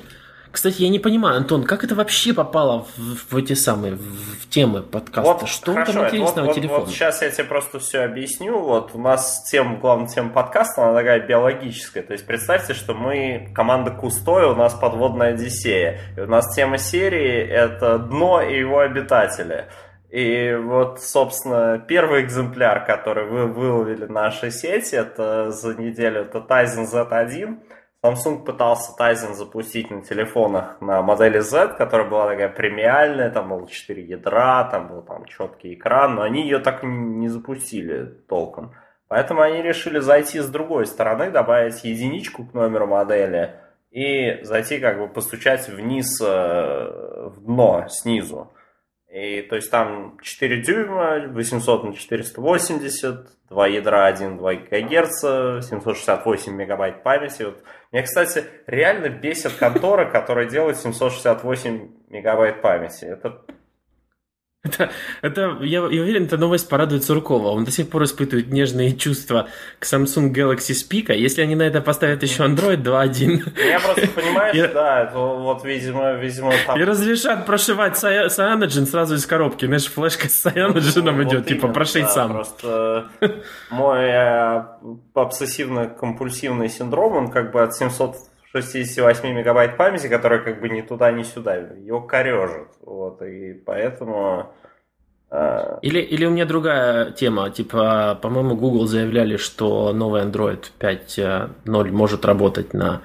[0.53, 4.83] Кстати, я не понимаю, Антон, как это вообще попало в, в эти самые, в, темы
[4.83, 5.47] подкаста?
[5.47, 6.81] что хорошо, там интересного вот, телефона?
[6.81, 8.59] Вот, сейчас я тебе просто все объясню.
[8.59, 12.03] Вот у нас тема, главная тема подкаста, она такая биологическая.
[12.03, 15.99] То есть представьте, что мы команда Кустой, у нас подводная Одиссея.
[16.19, 19.69] И у нас тема серии это дно и его обитатели.
[20.11, 26.85] И вот, собственно, первый экземпляр, который вы выловили нашей сети, это за неделю, это Tizen
[26.85, 27.59] Z1.
[28.05, 33.69] Samsung пытался Tizen запустить на телефонах на модели Z, которая была такая премиальная, там было
[33.69, 38.75] 4 ядра, там был там четкий экран, но они ее так не запустили толком.
[39.07, 43.55] Поэтому они решили зайти с другой стороны, добавить единичку к номеру модели
[43.93, 48.53] и зайти как бы постучать вниз э, в дно снизу.
[49.13, 57.03] И то есть там 4 дюйма, 800 на 480, 2 ядра 1,2 ГГц, 768 мегабайт
[57.03, 57.43] памяти.
[57.43, 57.63] Вот.
[57.93, 63.05] Меня, кстати, реально бесит контора, которая делает 768 мегабайт памяти.
[63.05, 63.43] Это
[64.65, 64.91] это,
[65.23, 67.49] это я, я уверен, эта новость порадует Суркова.
[67.49, 69.49] Он до сих пор испытывает нежные чувства
[69.81, 71.13] к Samsung Galaxy Speak.
[71.13, 73.69] Если они на это поставят еще Android 2.1...
[73.69, 76.53] Я просто, понимаешь, да, вот, видимо, видимо...
[76.67, 76.79] Там...
[76.81, 79.67] И разрешат прошивать Cyanogen сразу из коробки.
[79.67, 82.33] Знаешь, флешка с Cyanogen ну, идет, типа, прошить сам.
[82.33, 83.09] Просто
[83.71, 84.65] мой э,
[85.15, 88.17] обсессивно-компульсивный синдром, он как бы от 700
[88.53, 92.69] 68 мегабайт памяти, которая как бы ни туда, ни сюда, ее корежит.
[92.83, 94.53] Вот, и поэтому...
[95.31, 101.91] Э, или, или у меня другая тема, типа, по-моему, Google заявляли, что новый Android 5.0
[101.91, 103.03] может работать на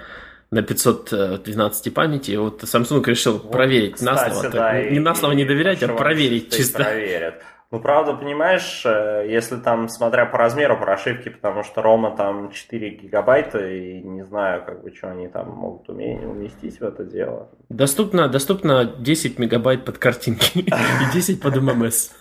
[0.50, 2.32] на 512 памяти.
[2.32, 4.50] И вот Samsung решил вот, проверить кстати, на слово.
[4.50, 6.84] Да, не на слово не доверять, а проверить чисто.
[6.84, 7.44] Проверят.
[7.70, 12.90] Ну, правда, понимаешь, э, если там, смотря по размеру прошивки, потому что Рома там 4
[12.92, 17.50] гигабайта, и не знаю, как бы, что они там могут уместить в это дело.
[17.68, 22.12] Доступно, доступно 10 мегабайт под картинки и 10 под ММС.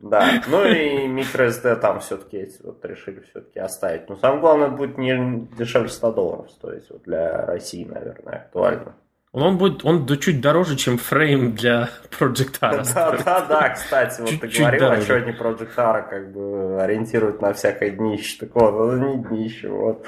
[0.00, 4.08] Да, ну и microSD там все-таки эти вот решили все-таки оставить.
[4.08, 6.88] Но самое главное, будет не дешевле 100 долларов стоить.
[6.88, 8.94] Вот для России, наверное, актуально.
[9.42, 14.48] Он будет, он чуть дороже, чем фрейм для Project Да, да, да, кстати, вот ты
[14.48, 15.74] говорил, а что они Project
[16.08, 18.38] как бы ориентируют на всякое днище.
[18.40, 20.04] Так вот, это не днище, вот.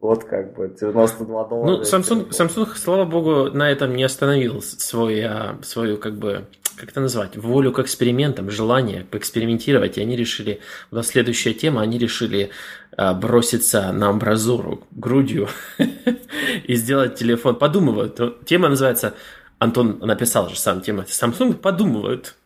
[0.00, 1.66] Вот как бы 92 доллара.
[1.66, 6.46] Ну, Samsung, Samsung, слава богу, на этом не остановил свой, а, свою, как бы,
[6.78, 9.98] как это назвать, волю к экспериментам, желание поэкспериментировать.
[9.98, 10.60] И они решили,
[10.90, 12.50] у нас следующая тема, они решили
[12.96, 15.48] а, броситься на амбразуру грудью
[16.64, 17.56] и сделать телефон.
[17.56, 18.46] Подумывают.
[18.46, 19.14] Тема называется,
[19.58, 22.36] Антон написал же сам тема, Samsung подумывают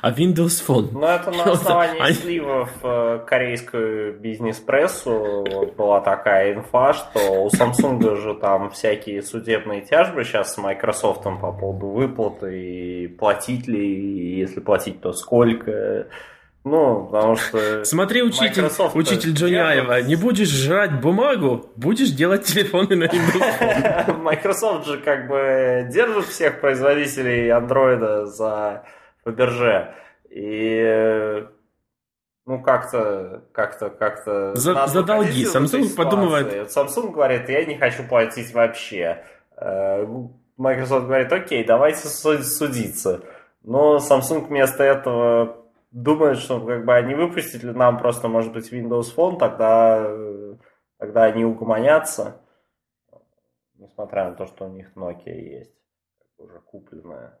[0.00, 0.88] а Windows Phone.
[0.92, 2.14] Ну, это на основании Они...
[2.14, 5.44] сливов э, корейскую бизнес-прессу
[5.76, 11.52] была такая инфа, что у Samsung же там всякие судебные тяжбы сейчас с Microsoft по
[11.52, 16.06] поводу выплаты и платить ли, и если платить, то сколько.
[16.64, 17.84] Ну, потому что...
[17.84, 24.16] Смотри, учитель, Microsoft учитель Джонни Аева, не будешь жрать бумагу, будешь делать телефоны на Windows
[24.22, 28.84] Microsoft же как бы держит всех производителей андроида за
[29.24, 29.94] Фаберже.
[30.30, 31.46] И
[32.44, 34.54] ну, как-то, как-то, как-то...
[34.56, 35.44] За, за долги.
[35.44, 36.70] Samsung подумывает...
[36.70, 39.24] Samsung говорит, я не хочу платить вообще.
[39.56, 40.04] Э,
[40.56, 43.22] Microsoft говорит, окей, давайте судиться.
[43.62, 49.14] Но Samsung вместо этого думает, что как бы они выпустили нам просто, может быть, Windows
[49.14, 50.10] Phone, тогда,
[50.98, 52.40] тогда они угомонятся.
[53.74, 55.74] Несмотря на то, что у них Nokia есть,
[56.38, 57.38] уже купленная.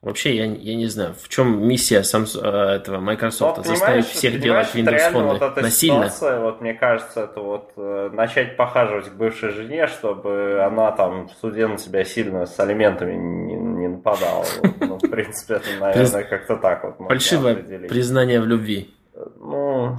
[0.00, 4.40] Вообще, я, я не знаю, в чем миссия Samsung, э, этого Microsoft вот, заставить всех
[4.40, 6.08] делать Windows Phone вот эта насильно.
[6.08, 11.26] Ситуация, вот мне кажется, это вот э, начать похаживать к бывшей жене, чтобы она там
[11.26, 14.44] в суде на тебя сильно с алиментами не, не нападала.
[14.78, 17.08] Ну, в принципе, это, наверное, как-то так вот.
[17.08, 18.94] Фальшивое признание в любви.
[19.40, 19.98] Ну,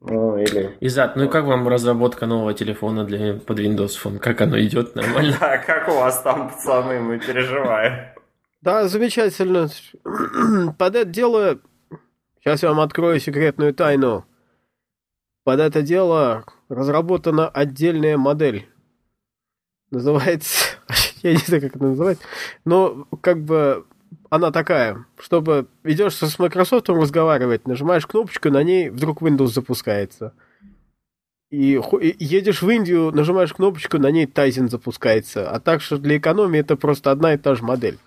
[0.00, 0.76] ну, или...
[0.80, 4.18] Изад, ну и как вам разработка нового телефона для, под Windows Phone?
[4.18, 4.94] Как оно идет?
[4.94, 5.36] Нормально?
[5.40, 8.13] Да, как у вас там, пацаны, мы переживаем.
[8.64, 9.68] Да, замечательно.
[10.78, 11.60] Под это дело...
[12.40, 14.24] Сейчас я вам открою секретную тайну.
[15.44, 18.66] Под это дело разработана отдельная модель.
[19.90, 20.78] Называется...
[21.22, 22.18] Я не знаю, как это называть.
[22.64, 23.84] Но как бы
[24.30, 30.32] она такая, чтобы идешь с Microsoft разговаривать, нажимаешь кнопочку, на ней вдруг Windows запускается.
[31.50, 31.78] И
[32.18, 35.50] едешь в Индию, нажимаешь кнопочку, на ней Tizen запускается.
[35.50, 37.98] А так что для экономии это просто одна и та же модель.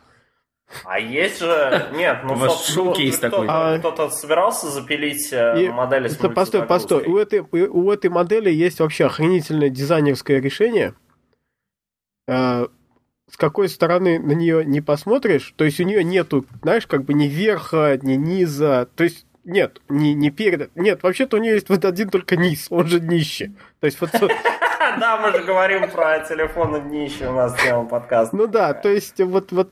[0.83, 1.89] А есть же...
[1.93, 3.47] Нет, ну, собственно, есть кто, такой.
[3.49, 3.79] А...
[3.79, 5.69] кто-то собирался запилить э, и...
[5.69, 7.05] модели с Постой, постой.
[7.05, 10.93] У этой, у этой модели есть вообще охренительное дизайнерское решение.
[12.27, 12.67] Э,
[13.29, 17.13] с какой стороны на нее не посмотришь, то есть у нее нету, знаешь, как бы
[17.13, 20.75] ни верха, ни низа, то есть нет, не, не перед...
[20.75, 23.53] Нет, вообще-то у нее есть вот один только низ, он же днище.
[23.79, 24.11] То есть вот...
[24.99, 28.35] Да, мы же говорим про телефоны днище, у нас тема подкаста.
[28.35, 29.71] Ну да, то есть вот, вот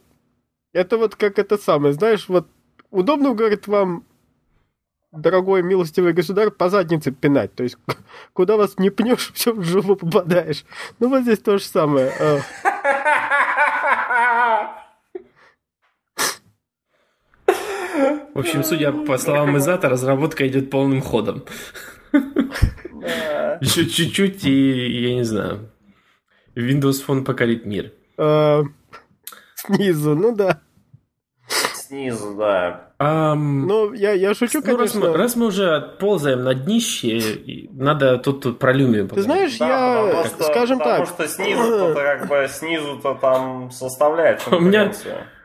[0.76, 2.50] Это вот как это самое, знаешь, вот
[2.92, 4.04] удобно, говорит, вам,
[5.14, 7.56] дорогой милостивый государь, по заднице пинать.
[7.56, 7.78] То есть,
[8.34, 10.66] куда вас не пнешь, все в жопу попадаешь.
[11.00, 12.12] Ну, вот здесь то же самое.
[12.20, 12.42] А.
[18.34, 21.46] В общем, судя по словам Изата, разработка идет полным ходом.
[22.12, 25.72] Еще чуть-чуть, и я не знаю.
[26.54, 27.94] Windows Phone покорит мир.
[28.18, 28.64] А,
[29.56, 30.64] снизу, ну да.
[31.96, 32.90] Снизу, да.
[33.00, 35.02] Um, ну, я, я шучу, ну, конечно.
[35.02, 39.58] Раз мы, раз мы уже ползаем на днище, надо тут, тут про Lumia Ты знаешь,
[39.58, 41.08] да, я, потому что, скажем потому так...
[41.08, 44.92] Потому что снизу-то как бы снизу-то там составляет У меня,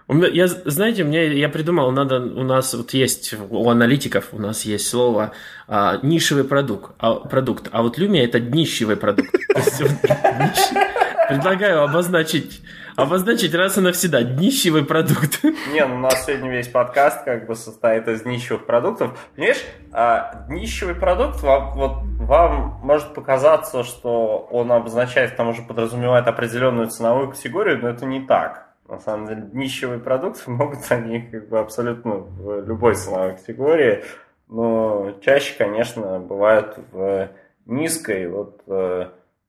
[0.08, 4.40] у меня, я, знаете, мне я придумал, надо у нас вот есть у аналитиков у
[4.40, 5.30] нас есть слово
[5.68, 9.30] а, нишевый продукт, а, продукт, а вот Lumia это днищевый продукт.
[11.28, 12.60] Предлагаю обозначить
[13.00, 15.42] обозначить раз и навсегда днищевый продукт.
[15.72, 19.18] Не, ну у нас сегодня весь подкаст как бы состоит из днищевых продуктов.
[19.34, 25.62] Понимаешь, а, днищевый продукт вам, вот, вам может показаться, что он обозначает, к тому же
[25.62, 28.68] подразумевает определенную ценовую категорию, но это не так.
[28.86, 34.04] На самом деле, днищевые продукты могут они как бы абсолютно в любой ценовой категории,
[34.48, 37.30] но чаще, конечно, бывают в
[37.66, 38.28] низкой.
[38.28, 39.06] Вот э,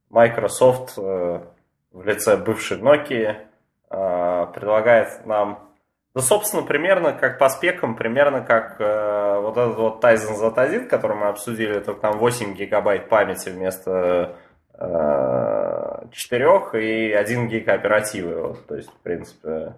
[0.10, 1.42] Microsoft э,
[1.92, 3.38] в лице бывшей Nokia
[3.90, 5.72] э, предлагает нам,
[6.14, 11.18] да, собственно, примерно как по спекам, примерно как э, вот этот вот Tizen Z1, который
[11.18, 14.36] мы обсудили, только там 8 гигабайт памяти вместо
[14.74, 18.42] э, 4 и 1 гиг оперативы.
[18.42, 19.76] Вот, то есть, в принципе,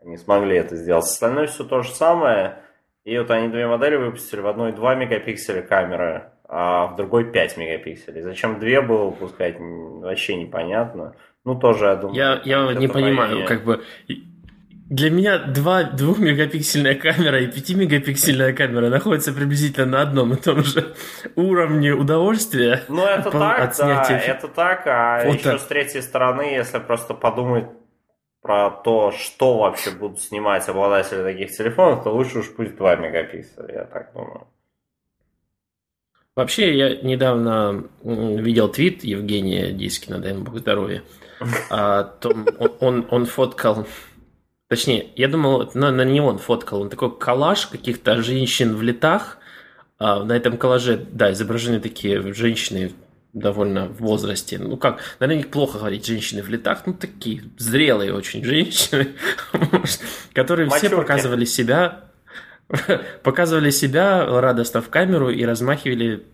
[0.00, 1.04] они смогли это сделать.
[1.04, 2.58] Остальное все то же самое.
[3.04, 7.56] И вот они две модели выпустили, в одной 2 мегапикселя камера, а в другой 5
[7.56, 8.20] мегапикселей.
[8.22, 11.14] Зачем две было выпускать, вообще непонятно.
[11.48, 12.14] Ну, тоже, я думаю...
[12.14, 13.46] Я, я не понимаю, мои...
[13.46, 13.82] как бы...
[14.90, 20.36] Для меня 2, 2 мегапиксельная камера и 5 мегапиксельная камера находятся приблизительно на одном и
[20.36, 20.94] том же
[21.36, 22.82] уровне удовольствия.
[22.88, 25.38] Ну, это так, да, это так, а фото.
[25.38, 27.64] еще с третьей стороны, если просто подумать
[28.42, 33.74] про то, что вообще будут снимать обладатели таких телефонов, то лучше уж пусть 2 мегапикселя,
[33.74, 34.46] я так думаю.
[36.36, 41.02] Вообще, я недавно видел твит Евгения Дискина, дай ему бог здоровья.
[41.70, 43.86] А, том, он, он, он фоткал,
[44.68, 49.38] точнее, я думал, на, на не он фоткал, он такой коллаж каких-то женщин в летах.
[49.98, 52.92] А, на этом коллаже, да, изображены такие женщины
[53.32, 54.58] довольно в возрасте.
[54.58, 59.08] Ну как, наверное, плохо говорить женщины в летах, ну такие зрелые очень женщины,
[60.32, 62.04] которые все показывали себя,
[63.22, 66.24] показывали себя радостно в камеру и размахивали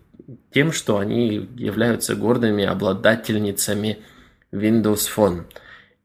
[0.51, 3.99] тем, что они являются гордыми обладательницами
[4.55, 5.43] Windows Phone.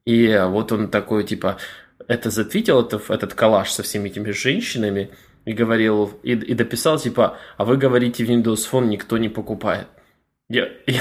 [0.05, 1.59] И вот он такой, типа,
[2.09, 5.11] это затвитил, это, этот коллаж со всеми этими женщинами,
[5.45, 9.87] и говорил, и, и дописал, типа, а вы говорите, Windows Phone никто не покупает.
[10.49, 11.01] Я, я,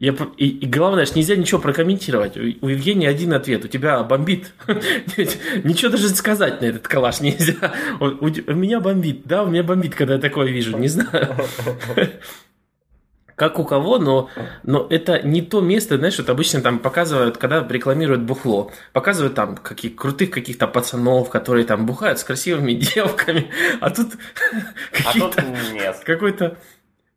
[0.00, 2.36] я, и, и главное, что нельзя ничего прокомментировать.
[2.36, 3.64] У Евгения один ответ.
[3.64, 4.52] У тебя бомбит.
[4.66, 7.72] Ничего даже сказать на этот калаш нельзя.
[8.00, 8.06] У
[8.54, 9.22] меня бомбит.
[9.26, 10.76] Да, у меня бомбит, когда я такое вижу.
[10.76, 11.36] Не знаю.
[13.42, 14.30] Как у кого, но,
[14.62, 18.70] но это не то место, знаешь, вот обычно там показывают, когда рекламируют бухло.
[18.92, 23.50] Показывают там каких, крутых каких-то пацанов, которые там бухают с красивыми девками.
[23.80, 24.12] А тут
[25.04, 25.34] а тут
[26.04, 26.56] какой-то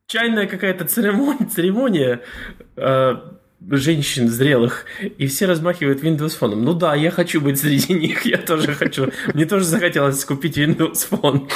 [0.07, 2.21] чайная какая-то церемония, церемония
[2.75, 3.15] э,
[3.69, 4.86] женщин зрелых,
[5.17, 6.56] и все размахивают Windows Phone.
[6.56, 9.12] Ну да, я хочу быть среди них, я тоже хочу.
[9.34, 11.49] Мне тоже захотелось купить Windows Phone.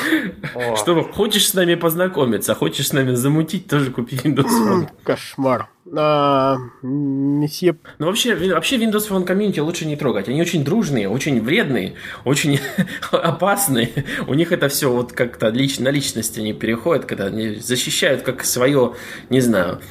[0.78, 4.90] Чтобы хочешь с нами познакомиться, хочешь с нами замутить, тоже купи Windows Phone.
[5.04, 5.70] Кошмар.
[5.96, 7.76] А, месье...
[7.98, 10.30] Ну вообще, вообще Windows Phone комьюнити лучше не трогать.
[10.30, 11.96] Они очень дружные, очень вредные,
[12.26, 12.60] очень
[13.12, 14.06] опасные.
[14.28, 18.94] У них это все вот как-то на личность они переходят, когда они защищают как свое,
[19.30, 19.82] не знаю,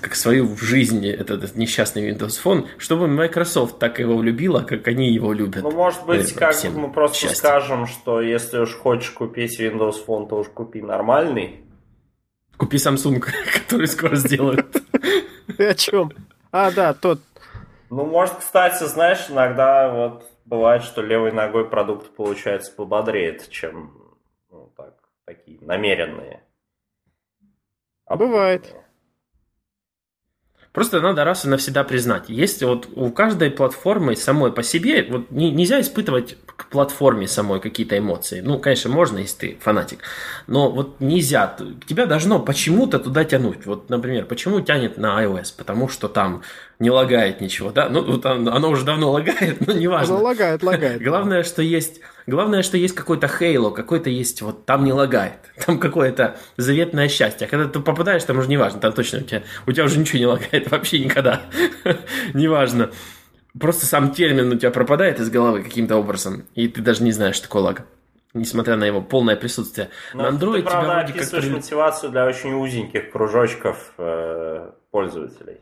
[0.00, 4.86] как свою в жизни этот, этот несчастный Windows Phone, чтобы Microsoft так его любила, как
[4.88, 5.62] они его любят.
[5.62, 7.36] Ну, может быть, как мы просто счастья.
[7.36, 11.64] скажем, что если уж хочешь купить Windows Phone, то уж купи нормальный.
[12.56, 13.20] Купи Samsung,
[13.54, 14.66] который скоро сделают.
[15.56, 16.12] Ты о чем?
[16.50, 17.20] А, да, тот.
[17.90, 23.92] Ну, может, кстати, знаешь, иногда вот бывает, что левой ногой продукт получается пободрее, чем
[24.50, 24.94] ну, так,
[25.24, 26.42] такие намеренные.
[28.08, 28.74] Бывает.
[30.76, 32.28] Просто надо раз и навсегда признать.
[32.28, 37.60] Есть вот у каждой платформы самой по себе, вот не, нельзя испытывать к платформе самой
[37.60, 38.40] какие-то эмоции.
[38.40, 40.00] Ну, конечно, можно, если ты фанатик.
[40.46, 41.56] Но вот нельзя.
[41.86, 43.66] Тебя должно почему-то туда тянуть.
[43.66, 45.52] Вот, например, почему тянет на iOS?
[45.56, 46.42] Потому что там
[46.78, 47.88] не лагает ничего, да?
[47.88, 50.14] Ну, там, оно уже давно лагает, но неважно.
[50.16, 51.02] Оно лагает, лагает.
[51.02, 55.38] Главное, что есть Главное, что есть какой-то хейло, какой-то есть, вот там не лагает.
[55.64, 57.46] Там какое-то заветное счастье.
[57.46, 59.98] А когда ты попадаешь, там уже не важно, там точно у тебя, у тебя уже
[59.98, 61.42] ничего не лагает вообще никогда.
[62.34, 62.90] Неважно.
[63.58, 67.36] Просто сам термин у тебя пропадает из головы каким-то образом, и ты даже не знаешь,
[67.36, 67.82] что такое лаг
[68.34, 69.88] несмотря на его полное присутствие.
[70.12, 71.54] Но на Android ты, правда, тебя описываешь как...
[71.54, 75.60] мотивацию для очень узеньких кружочков э, пользователей.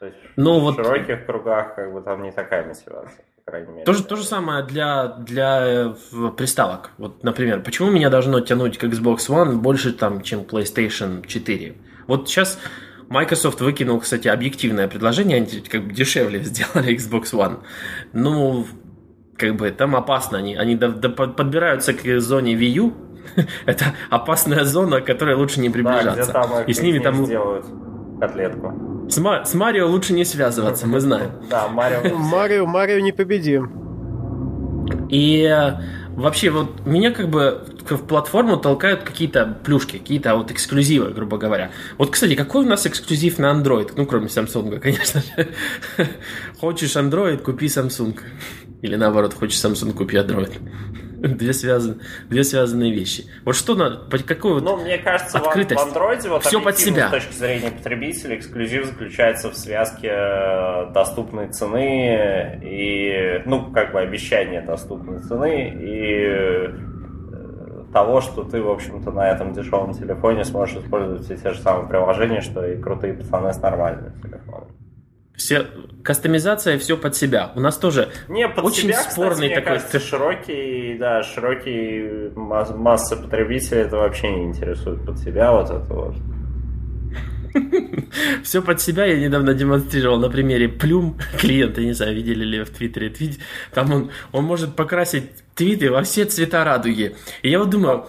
[0.00, 0.74] То есть ну, в вот...
[0.74, 3.84] широких кругах как бы там не такая мотивация крайней мере.
[3.84, 5.94] То же, то же самое для, для э,
[6.36, 6.90] приставок.
[6.98, 11.74] Вот, например, почему меня должно тянуть к Xbox One больше, там, чем PlayStation 4?
[12.06, 12.58] Вот сейчас
[13.08, 17.58] Microsoft выкинул, кстати, объективное предложение, они как бы дешевле сделали Xbox One.
[18.12, 18.66] Ну,
[19.36, 22.92] как бы там опасно, они, они до, до, подбираются к зоне Wii U,
[23.66, 26.32] это опасная зона, к которой лучше не приближаться.
[26.32, 27.66] Да, там, и с ними там сделают
[28.20, 29.06] котлетку.
[29.08, 31.30] С, Ма- с Марио лучше не связываться, мы знаем.
[31.48, 32.14] Да, Марио.
[32.14, 33.70] Марио, Марио непобедим.
[35.08, 35.72] И э,
[36.18, 41.70] вообще вот меня как бы в платформу толкают какие-то плюшки, какие-то вот эксклюзивы, грубо говоря.
[41.96, 43.92] Вот, кстати, какой у нас эксклюзив на Android?
[43.96, 45.48] Ну, кроме Samsung, конечно же.
[46.60, 48.18] Хочешь Android, купи Samsung.
[48.82, 50.52] Или наоборот, хочешь Samsung, купи Android.
[51.36, 53.24] Две, связан, две связанные вещи.
[53.44, 55.80] Вот что надо, какой вот Ну, мне кажется, открытость.
[55.80, 57.08] в Android вот все под себя.
[57.08, 64.00] с точки зрения потребителя эксклюзив заключается в связке э, доступной цены и, ну, как бы
[64.00, 66.72] обещания доступной цены и э,
[67.92, 71.88] того, что ты, в общем-то, на этом дешевом телефоне сможешь использовать все те же самые
[71.88, 74.77] приложения, что и крутые пацаны с нормальными телефонами.
[75.38, 75.68] Все,
[76.02, 77.52] кастомизация все под себя.
[77.54, 79.78] У нас тоже Не, под очень себя, спорный кстати, такой.
[79.78, 85.94] Кажется, широкий, да, широкий масс, масса потребителей это вообще не интересует под себя вот это
[85.94, 86.16] вот.
[88.42, 92.70] Все под себя я недавно демонстрировал на примере Плюм клиента, не знаю, видели ли в
[92.70, 93.14] Твиттере.
[93.72, 97.16] Там он, он может покрасить твиты во все цвета радуги.
[97.42, 97.98] И я вот думаю...
[97.98, 98.06] Вот,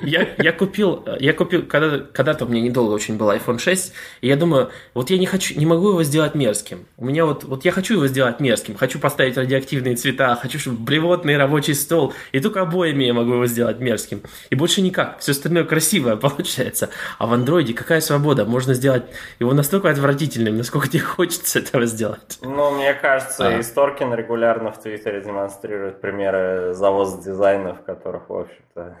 [0.00, 3.92] я, я купил, я купил, когда, когда-то у меня недолго очень был iPhone 6,
[4.22, 6.86] и я думаю, вот я не хочу, не могу его сделать мерзким.
[6.96, 10.78] У меня вот, вот я хочу его сделать мерзким, хочу поставить радиоактивные цвета, хочу, чтобы
[10.78, 14.22] блевотный рабочий стол, и только обоями я могу его сделать мерзким.
[14.48, 16.88] И больше никак, все остальное красивое получается.
[17.18, 19.04] А в андроиде какая свобода, можно сделать
[19.40, 22.38] его настолько отвратительным, насколько тебе хочется этого сделать.
[22.40, 23.58] Ну, мне кажется, а.
[23.58, 28.96] и Сторкин регулярно в Твиттере демонстрирует примеры завоза дизайнов, которых, в общем-то,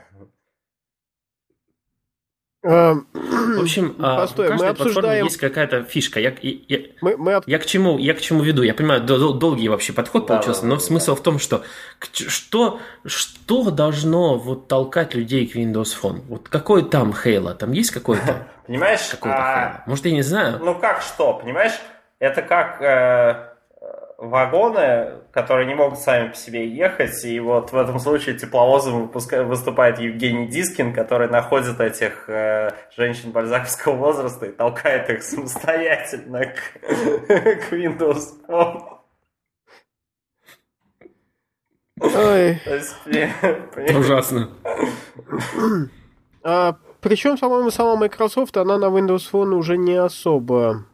[2.66, 5.24] Эм, в общем, а, Постой, у каждой мы обсуждаем...
[5.24, 6.18] есть какая-то фишка.
[6.18, 7.40] Я, я, мы, мы...
[7.46, 8.62] я, к чему, я к чему веду?
[8.62, 11.20] Я понимаю, дол- долгий вообще подход да, получился, да, но да, смысл да.
[11.20, 11.62] в том, что
[12.00, 16.22] что, что должно вот толкать людей к Windows Phone?
[16.28, 17.54] Вот какой там Halo?
[17.54, 18.48] Там есть какой-то?
[18.66, 19.06] Понимаешь?
[19.10, 19.82] Какой-то а...
[19.86, 20.58] Может, я не знаю.
[20.60, 21.34] Ну как что?
[21.34, 21.74] Понимаешь?
[22.18, 23.55] Это как э,
[24.18, 29.98] вагоны, которые не могут сами по себе ехать, и вот в этом случае тепловозом выступает
[29.98, 36.58] Евгений Дискин, который находит этих э, женщин бальзаковского возраста и толкает их самостоятельно к,
[37.68, 38.96] к Windows Phone.
[42.00, 42.60] Ой.
[43.96, 44.50] Ужасно.
[46.42, 50.86] А, причем, по-моему, сама Microsoft, она на Windows Phone уже не особо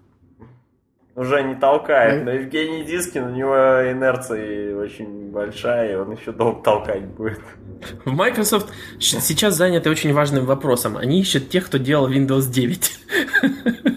[1.14, 2.24] уже не толкает.
[2.24, 3.54] Но Евгений Дискин, у него
[3.90, 7.40] инерция очень большая, и он еще долго толкать будет.
[8.04, 10.96] В Microsoft сейчас заняты очень важным вопросом.
[10.96, 13.00] Они ищут тех, кто делал Windows 9.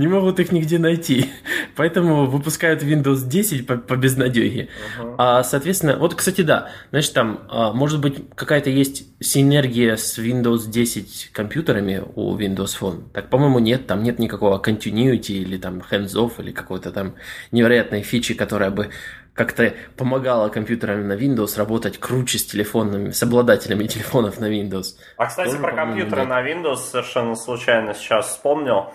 [0.00, 1.30] Не могут их нигде найти.
[1.76, 4.70] Поэтому выпускают Windows 10 по, по безнадеге.
[4.98, 5.14] Uh-huh.
[5.18, 10.70] А, соответственно, вот, кстати, да, знаешь, там, а, может быть, какая-то есть синергия с Windows
[10.70, 13.10] 10 компьютерами у Windows Phone.
[13.12, 13.86] Так, по-моему, нет.
[13.86, 17.16] Там нет никакого continuity или там hands-off или какой-то там
[17.52, 18.88] невероятной фичи, которая бы
[19.34, 24.94] как-то помогала компьютерам на Windows работать круче с телефонами, с обладателями телефонов на Windows.
[25.18, 26.40] А, кстати, Тоже, про компьютеры да.
[26.40, 28.86] на Windows совершенно случайно сейчас вспомнил.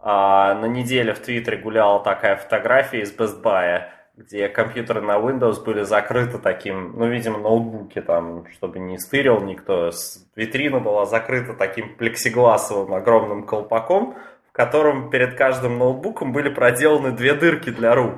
[0.00, 3.84] А, на неделе в Твиттере гуляла такая фотография из Best Buy,
[4.16, 9.90] где компьютеры на Windows были закрыты таким, ну, видимо, ноутбуки там, чтобы не стырил никто.
[10.36, 14.16] Витрина была закрыта таким плексигласовым огромным колпаком,
[14.48, 18.14] в котором перед каждым ноутбуком были проделаны две дырки для рук.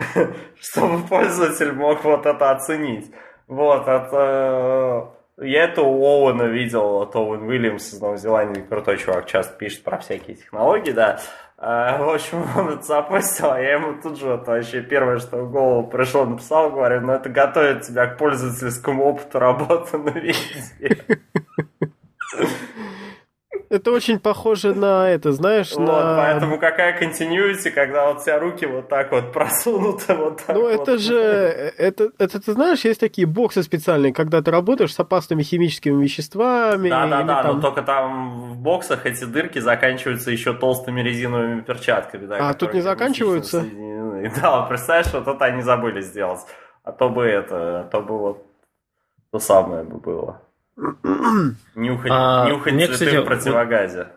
[0.60, 3.10] чтобы пользователь мог вот это оценить.
[3.46, 9.26] Вот, это Я это у Оуэна видел, вот Оуэн Уильямс из Новой Зеландии, крутой чувак,
[9.26, 11.18] часто пишет про всякие технологии, да.
[11.56, 15.38] А, в общем, он это запустил, а я ему тут же вот вообще первое, что
[15.38, 21.04] в голову пришло, написал, говорю, ну это готовит тебя к пользовательскому опыту работы на везде.
[23.70, 26.16] Это очень похоже на это, знаешь, вот, на...
[26.16, 30.72] поэтому какая continuity, когда вот тебя руки вот так вот просунуты, вот так Ну, вот.
[30.72, 35.44] это же, это, это, ты знаешь, есть такие боксы специальные, когда ты работаешь с опасными
[35.44, 36.88] химическими веществами.
[36.88, 37.56] Да-да-да, там...
[37.56, 42.26] но только там в боксах эти дырки заканчиваются еще толстыми резиновыми перчатками.
[42.26, 43.64] Да, а тут не заканчиваются?
[44.42, 46.40] Да, представляешь, вот это они забыли сделать.
[46.84, 48.46] А то бы это, а то бы вот
[49.30, 50.42] то самое бы было.
[51.74, 54.08] Нюхать, а, нюхать мне, цветы кстати, в противогазе.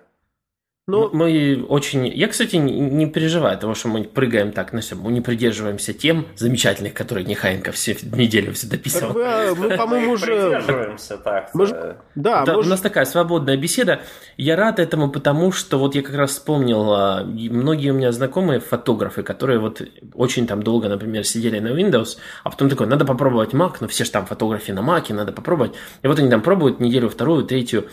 [0.86, 2.08] Ну, мы очень...
[2.08, 4.96] Я, кстати, не переживаю того, что мы прыгаем так на все.
[4.96, 9.14] Мы не придерживаемся тем замечательных, которые Нехаенко все неделю все дописывал.
[9.14, 10.26] Так мы, мы по-моему, уже...
[10.26, 11.52] придерживаемся так.
[11.54, 11.68] Мы
[12.16, 12.60] Да, да мы...
[12.60, 14.02] у нас такая свободная беседа.
[14.36, 18.60] Я рад этому, потому что вот я как раз вспомнил, а, многие у меня знакомые
[18.60, 19.82] фотографы, которые вот
[20.14, 24.04] очень там долго, например, сидели на Windows, а потом такой, надо попробовать Mac, ну все
[24.04, 25.76] же там фотографии на Mac, надо попробовать.
[26.02, 27.88] И вот они там пробуют неделю, вторую, третью,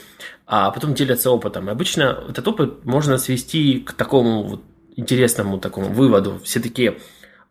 [0.53, 1.69] а потом делятся опытом.
[1.69, 4.63] И обычно этот опыт можно свести к такому вот
[4.97, 6.41] интересному такому выводу.
[6.43, 6.99] Все такие,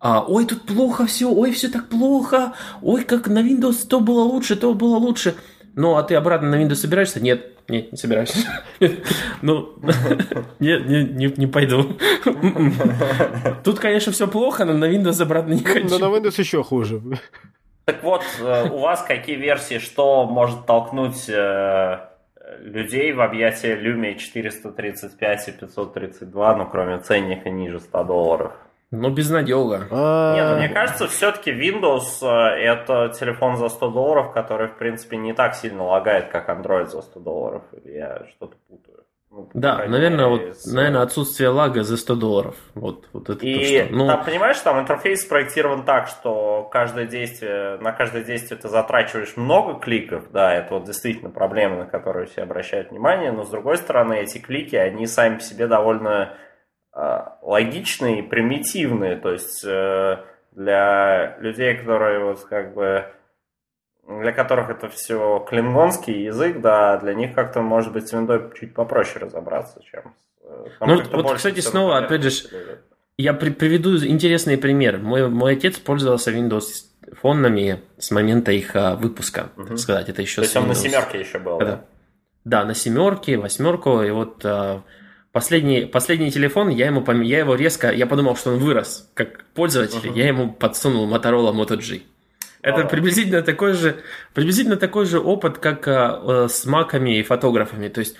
[0.02, 4.24] а, ой, тут плохо все, ой, все так плохо, ой, как на Windows то было
[4.24, 5.36] лучше, то было лучше.
[5.76, 7.22] Ну, а ты обратно на Windows собираешься?
[7.22, 8.36] Нет, нет, не собираюсь.
[9.42, 9.76] Ну,
[10.60, 11.98] нет, не, не пойду.
[13.64, 15.88] Тут, конечно, все плохо, но на Windows обратно не хочу.
[15.88, 17.02] Но на Windows еще хуже.
[17.86, 22.09] Так вот, э, у вас какие версии, что может толкнуть э,
[22.60, 28.54] людей в объятия Lumia 435 и 532, ну, кроме ценника ниже 100 долларов.
[28.92, 29.78] Ну, безнадега.
[29.78, 35.18] Нет, ну, мне кажется, все-таки Windows э, это телефон за 100 долларов, который, в принципе,
[35.18, 37.64] не так сильно лагает, как Android за 100 долларов.
[37.74, 39.06] Или я что-то путаю.
[39.32, 40.66] Ну, да, наверное, вот, с...
[40.72, 42.56] наверное, отсутствие лага за 100 долларов.
[42.74, 43.96] Вот, вот это И то, что...
[43.96, 44.08] ну...
[44.08, 49.80] там, понимаешь, там интерфейс спроектирован так, что каждое действие, на каждое действие ты затрачиваешь много
[49.80, 54.16] кликов, да, это вот действительно проблема, на которую все обращают внимание, но с другой стороны,
[54.16, 56.34] эти клики, они сами по себе довольно
[56.96, 60.18] э, логичные и примитивные, то есть э,
[60.54, 63.06] для людей, которые вот как бы
[64.10, 68.74] для которых это все клингонский язык, да, для них как-то, может быть, с виндой чуть
[68.74, 70.16] попроще разобраться, чем...
[70.44, 72.50] Э, ну, вот, кстати, снова, опять же,
[73.18, 74.98] я при, приведу интересный пример.
[74.98, 76.64] Мой, мой отец пользовался Windows
[77.22, 79.68] фонами с момента их а, выпуска, угу.
[79.68, 81.86] так сказать, это еще То есть он на семерке еще был, да?
[82.46, 84.82] Да, на семерке, восьмерку, и вот а,
[85.32, 90.10] последний, последний телефон, я ему я его резко, я подумал, что он вырос как пользователь,
[90.10, 90.18] угу.
[90.18, 92.02] я ему подсунул Motorola Moto G.
[92.62, 94.02] Это приблизительно такой же,
[94.34, 97.88] приблизительно такой же опыт, как а, с маками и фотографами.
[97.88, 98.18] То есть,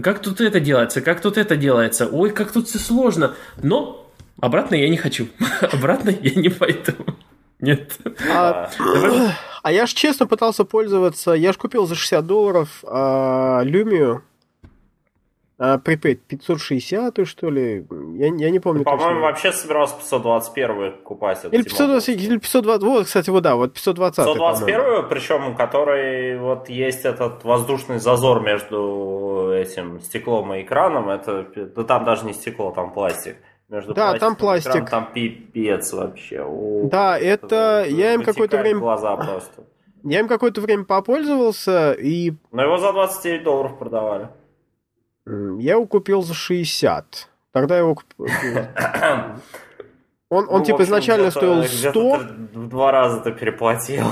[0.00, 3.34] как тут это делается, как тут это делается, ой, как тут все сложно.
[3.62, 4.10] Но
[4.40, 5.28] обратно я не хочу.
[5.72, 6.92] обратно я не пойду.
[7.58, 7.98] Нет.
[8.32, 8.70] А,
[9.62, 14.22] а я ж честно пытался пользоваться, я ж купил за 60 долларов а, Lumia
[15.62, 17.86] а, Prepaid 560, что ли?
[18.14, 18.82] Я, я не помню.
[18.82, 21.44] По-моему, вообще собирался 521 купать.
[21.52, 24.24] Или 520, или 520, вот, кстати, вот да, вот 520.
[24.24, 31.84] 521, причем, который вот есть этот воздушный зазор между этим стеклом и экраном, это, да
[31.84, 33.36] там даже не стекло, там пластик.
[33.68, 34.70] Между да, там пластик.
[34.70, 36.40] Экраном, там пипец вообще.
[36.42, 38.80] О, да, это, это я им какое-то время...
[38.80, 39.64] глаза просто.
[40.04, 42.32] Я им какое-то время попользовался и...
[42.50, 44.28] Но его за 29 долларов продавали.
[45.26, 47.28] Я его купил за 60.
[47.52, 48.26] Тогда его купил.
[50.32, 52.18] Он, он ну, типа общем, изначально стоил 100.
[52.52, 54.06] В два раза ты переплатил.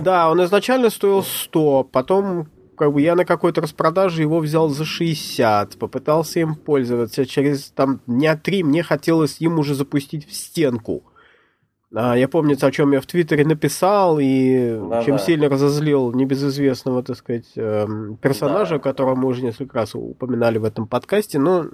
[0.00, 1.84] Да, он изначально стоил 100.
[1.90, 5.76] Потом как бы я на какой-то распродаже его взял за 60.
[5.76, 7.26] Попытался им пользоваться.
[7.26, 11.02] Через там дня три мне хотелось им уже запустить в стенку.
[11.94, 15.22] А, я помню, о чем я в Твиттере написал, и да, чем да.
[15.22, 18.80] сильно разозлил небезызвестного, так сказать, эм, персонажа, да.
[18.80, 21.66] которого мы уже несколько раз упоминали в этом подкасте, но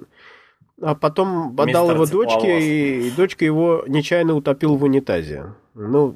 [0.81, 5.53] а потом отдал Мистер его дочке, и, и дочка его нечаянно утопил в унитазе.
[5.75, 6.15] Ну,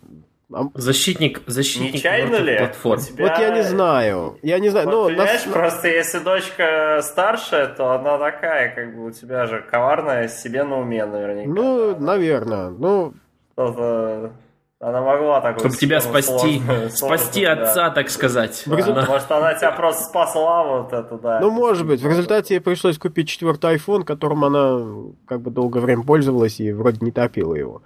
[0.76, 2.58] Защитник, защитник Нечаянно ли?
[2.58, 3.02] платформ.
[3.02, 3.28] Тебя...
[3.28, 4.38] Вот я не знаю.
[4.44, 4.86] Я не знаю.
[4.86, 5.54] Вот, но понимаешь, нас...
[5.54, 10.80] просто если дочка старшая, то она такая, как бы у тебя же коварная себе на
[10.80, 11.50] уме наверняка.
[11.50, 12.70] Ну, наверное.
[12.70, 13.16] Ну,
[13.56, 14.34] что-то
[14.82, 17.96] она могла так Чтобы тебя спасти, сложную, спасти сложную, отца, да.
[17.96, 18.64] так сказать.
[18.66, 19.08] Да, результате...
[19.10, 21.40] Может, она тебя просто спасла, вот это, да.
[21.40, 22.02] Ну, может быть.
[22.02, 26.74] В результате ей пришлось купить четвертый iPhone, которым она как бы долгое время пользовалась и
[26.74, 27.84] вроде не топила его.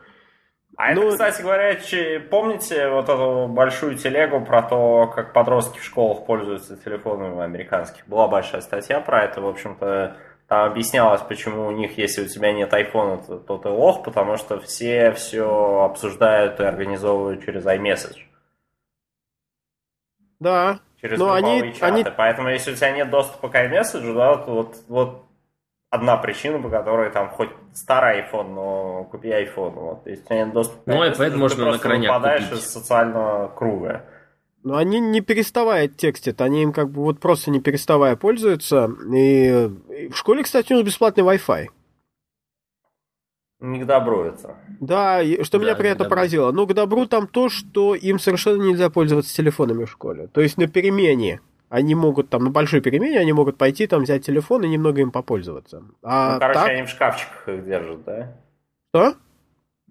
[0.78, 5.78] А это, Ну- кстати говоря, че- помните вот эту большую телегу про то, как подростки
[5.78, 8.08] в школах пользуются телефонами американских?
[8.08, 10.16] Была большая статья про это, в общем-то,
[10.50, 14.36] там объяснялось, почему у них, если у тебя нет айфона, то, то ты лох, потому
[14.36, 18.18] что все все обсуждают и организовывают через iMessage.
[20.40, 20.80] Да.
[21.02, 21.86] через Но групповые они- чаты.
[21.86, 25.26] они- Поэтому, если у тебя нет доступа к iMessage, да, то вот, вот
[25.90, 29.72] одна причина, по которой там хоть старый iPhone, но купи iPhone.
[29.72, 30.08] Вот.
[30.08, 32.44] Если у тебя нет доступа к Ну, iMessage, iPad ты можно на просто крайняк выпадаешь
[32.46, 32.60] купить.
[32.60, 34.06] из социального круга.
[34.64, 38.92] Но они не переставая текстят, они им как бы вот просто не переставая пользуются.
[39.14, 41.68] И и в школе, кстати, у них бесплатный Wi-Fi.
[43.62, 44.56] Не к добру это.
[44.80, 46.52] Да, и что Да, меня приятно поразило.
[46.52, 50.28] Ну, к добру там то, что им совершенно нельзя пользоваться телефонами в школе.
[50.28, 54.26] То есть на перемене они могут там, на большой перемене они могут пойти там взять
[54.26, 55.84] телефон и немного им попользоваться.
[56.02, 58.38] А ну, короче, так, они в шкафчиках их держат, да?
[58.90, 59.16] что?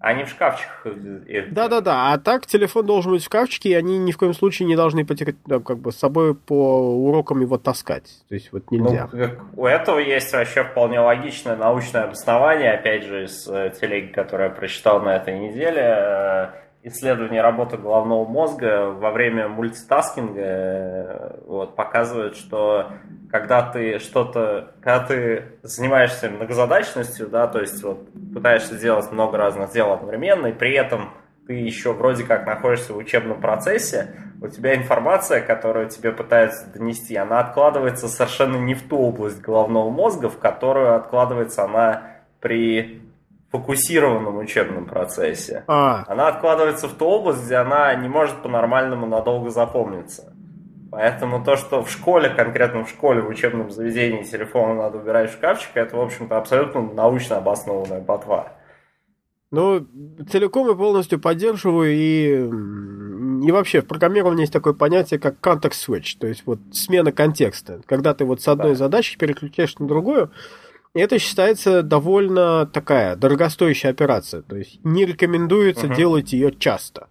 [0.01, 3.97] Они в шкафчиках их их Да-да-да, а так телефон должен быть в шкафчике, и они
[3.97, 7.57] ни в коем случае не должны потерять, да, как бы с собой по урокам его
[7.57, 8.09] таскать.
[8.29, 9.07] То есть вот Ну, нельзя.
[9.11, 14.49] как- у этого есть вообще вполне логичное научное обоснование, опять же, из э, телеги, которую
[14.49, 16.51] я прочитал на этой неделе.
[16.81, 22.91] Исследование работы головного мозга во время мультитаскинга э, вот, показывает, что
[23.29, 29.71] когда ты что-то, когда ты занимаешься многозадачностью, да, то есть вот пытаешься сделать много разных
[29.71, 31.09] дел одновременно, и при этом
[31.47, 37.15] ты еще вроде как находишься в учебном процессе, у тебя информация, которую тебе пытаются донести,
[37.15, 42.03] она откладывается совершенно не в ту область головного мозга, в которую откладывается она
[42.39, 43.01] при
[43.51, 45.63] фокусированном учебном процессе.
[45.67, 50.33] А, Она откладывается в ту область, где она не может по-нормальному надолго запомниться.
[50.91, 55.33] Поэтому то, что в школе, конкретно в школе, в учебном заведении телефон надо убирать в
[55.33, 58.53] шкафчик, это, в общем-то, абсолютно научно обоснованная ботва.
[59.51, 59.85] ну,
[60.31, 66.17] целиком и полностью поддерживаю, и, и вообще в программировании есть такое понятие, как context switch,
[66.19, 67.81] то есть вот смена контекста.
[67.85, 68.75] Когда ты вот с одной Да.
[68.75, 70.31] задачи переключаешь на другую,
[70.93, 74.41] это считается довольно такая дорогостоящая операция.
[74.41, 75.95] То есть не рекомендуется Мгм.
[75.95, 77.07] делать ее часто.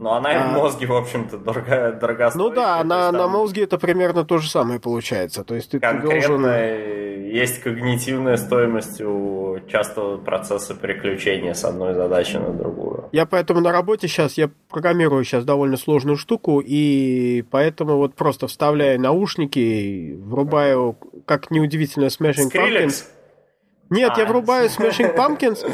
[0.00, 0.48] Но она и А.
[0.50, 2.38] в мозге, в общем-то, дорого, дорогостоящая.
[2.38, 5.42] Ну да, на, на мозге это примерно то же самое получается.
[5.42, 7.24] То есть ты, ты Конкретно должен...
[7.24, 13.08] есть когнитивная стоимость у частого процесса переключения с одной задачи на другую.
[13.10, 18.46] Я поэтому на работе сейчас, я программирую сейчас довольно сложную штуку, и поэтому вот просто
[18.46, 20.96] вставляю наушники, врубаю,
[21.28, 23.04] как неудивительно, Smashing Pumpkins.
[23.90, 24.26] Нет, я А.
[24.26, 25.64] врубаю Smashing Pumpkins.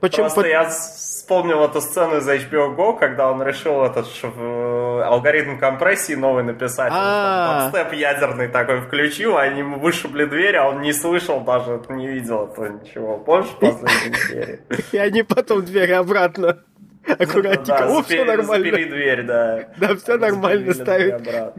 [0.00, 0.24] Почему?
[0.28, 6.14] Просто я вспомнил эту сцену из HBO Go, когда он решил этот в- алгоритм компрессии
[6.14, 6.92] новый написать.
[6.94, 7.70] А.
[7.72, 12.08] там степ ядерный такой включил, они ему вышибли дверь, а он не слышал даже, не
[12.08, 13.16] видел этого ничего.
[13.18, 14.60] Помнишь в последней серии?
[14.92, 16.58] И они потом двери обратно.
[17.06, 17.64] Аккуратненько.
[17.66, 18.64] Да, О, все нормально.
[18.64, 19.68] запери дверь, да.
[19.76, 21.56] Да, все нормально запилили ставят.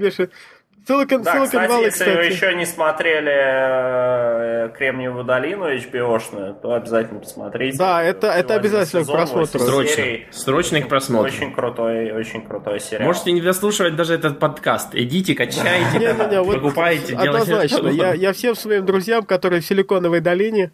[0.87, 6.73] Silicon, Да, Silicon кстати, Valley, если вы еще не смотрели э, Кремниевую долину HBO-шную, то
[6.73, 7.77] обязательно посмотрите.
[7.77, 9.59] Да, это- это Всего обязательно к просмотру.
[9.59, 9.95] Срочно.
[9.95, 10.27] серий.
[10.31, 11.27] Срочно к просмотру.
[11.27, 13.05] Очень крутой, очень крутой сериал.
[13.05, 14.93] Можете не дослушивать даже этот подкаст.
[14.93, 16.15] Идите, качайте,
[16.53, 17.29] покупайте, делайте.
[17.29, 17.87] однозначно.
[17.87, 20.71] Я, я всем своим друзьям, которые в Силиконовой долине,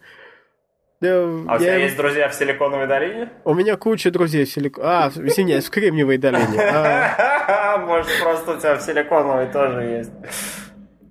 [1.00, 3.28] я- А у я тебя им- есть друзья в Силиконовой долине?
[3.44, 4.78] У меня куча друзей в Силик...
[4.82, 6.60] А, извиняюсь, в Кремниевой долине.
[6.60, 10.12] А, Может, просто у тебя в Силиконовой тоже есть.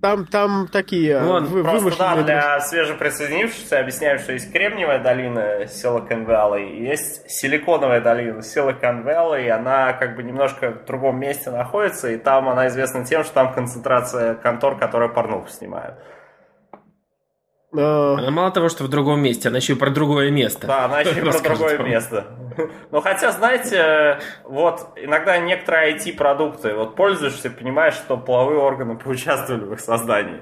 [0.01, 6.25] там, там такие Вон, вы- Просто, да, для свежеприсоединившихся объясняю, что есть Кремниевая долина Silicon
[6.25, 11.49] Valley, и есть Силиконовая долина Silicon Valley, и она как бы немножко в другом месте
[11.51, 15.95] находится, и там она известна тем, что там концентрация контор, которые порнуху снимают.
[17.71, 20.65] Она мало того, что в другом месте, она еще и про другое место.
[20.65, 21.87] Да, она еще и про другое вам.
[21.87, 22.25] место.
[22.91, 29.73] Но хотя, знаете, вот иногда некоторые IT-продукты, вот пользуешься, понимаешь, что половые органы поучаствовали в
[29.73, 30.41] их создании.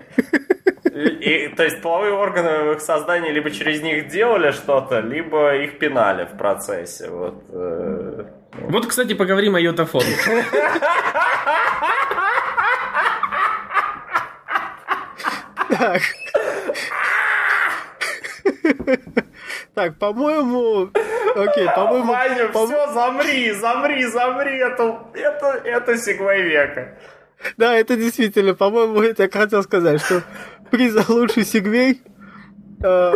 [0.86, 1.00] И,
[1.46, 5.80] и, то есть половые органы в их создании либо через них делали что-то, либо их
[5.80, 7.10] пинали в процессе.
[7.10, 8.24] Вот, э,
[8.70, 10.06] Вот, кстати, поговорим о йотафоне.
[15.70, 16.02] Так.
[19.74, 20.90] Так, по-моему...
[21.36, 22.12] Окей, по-моему...
[22.12, 26.98] Ваня, по- все, замри, замри, замри, это, это, это segue века.
[27.58, 30.24] Да, это действительно, по-моему, это я хотел сказать, что
[30.72, 32.02] приз за лучший segue...
[32.84, 33.14] э,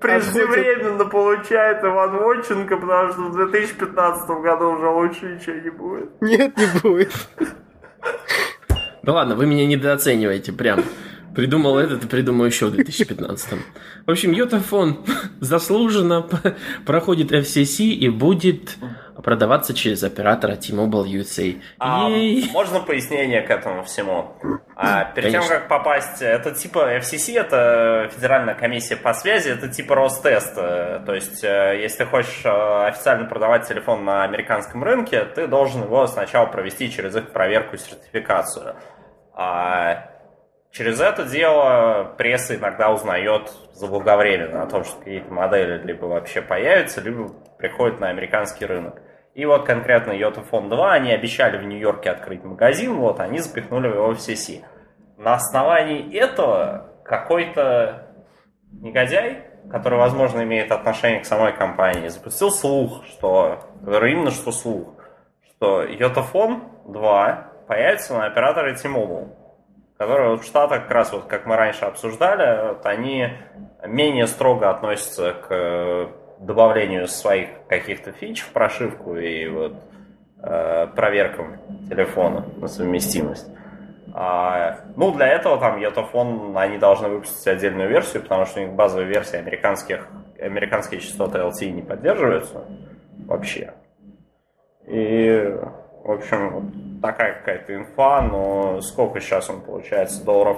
[0.00, 6.20] Преждевременно получает Иван Вонченко, потому что в 2015 году уже лучше ничего не будет.
[6.20, 7.12] Нет, не будет.
[9.02, 10.84] Да ладно, вы меня недооцениваете прям.
[11.38, 13.60] Придумал этот и придумал еще в 2015.
[14.06, 15.04] В общем, Йотафон
[15.38, 16.26] заслуженно
[16.84, 18.76] проходит FCC и будет
[19.22, 21.62] продаваться через оператора T-Mobile USA.
[21.78, 24.32] А, можно пояснение к этому всему?
[24.74, 25.48] А, перед Конечно.
[25.48, 30.56] тем, как попасть, это типа FCC, это Федеральная комиссия по связи, это типа Ростест.
[30.56, 32.48] То есть, э, если ты хочешь э,
[32.88, 37.78] официально продавать телефон на американском рынке, ты должен его сначала провести через их проверку и
[37.78, 38.74] сертификацию.
[39.34, 40.17] А
[40.70, 47.00] через это дело пресса иногда узнает заблаговременно о том, что какие-то модели либо вообще появятся,
[47.00, 49.00] либо приходят на американский рынок.
[49.34, 54.12] И вот конкретно Йотафон 2, они обещали в Нью-Йорке открыть магазин, вот, они запихнули его
[54.12, 54.64] в FCC.
[55.16, 58.08] На основании этого какой-то
[58.72, 64.94] негодяй, который, возможно, имеет отношение к самой компании, запустил слух, что, именно что слух,
[65.50, 69.37] что Йотафон 2 появится на операторе T-Mobile
[69.98, 73.30] которые в Штатах, как раз вот как мы раньше обсуждали, вот они
[73.84, 79.74] менее строго относятся к э, добавлению своих каких-то фич в прошивку и вот
[80.40, 83.50] э, проверкам телефона на совместимость.
[84.14, 88.72] А, ну, для этого там Йотафон, они должны выпустить отдельную версию, потому что у них
[88.72, 90.08] базовая версия американских,
[90.40, 92.64] американские частоты LTE не поддерживаются
[93.26, 93.74] вообще.
[94.86, 95.54] И
[96.08, 100.56] в общем, такая какая-то инфа, но сколько сейчас он получается долларов?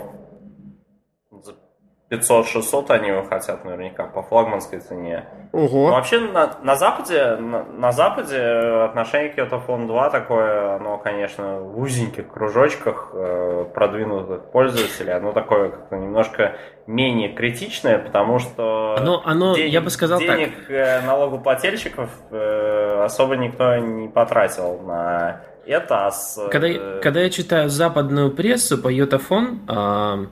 [2.10, 5.24] За 500-600 они его хотят наверняка по флагманской цене.
[5.52, 5.88] Ого.
[5.88, 11.60] Но вообще на, на Западе на, на Западе отношение к Йотафон 2 такое, оно, конечно,
[11.60, 16.56] в узеньких кружочках э, продвинутых пользователей, оно такое как-то немножко
[16.86, 20.70] менее критичное, потому что оно, оно денег, я бы сказал денег так.
[20.70, 26.06] Э, налогоплательщиков э, особо никто не потратил на это.
[26.06, 27.00] А с, когда, э...
[27.00, 30.26] когда я читаю западную прессу по Йотафон, э,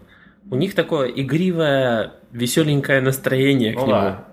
[0.51, 3.93] у них такое игривое, веселенькое настроение ну, к нему.
[3.93, 4.25] Да.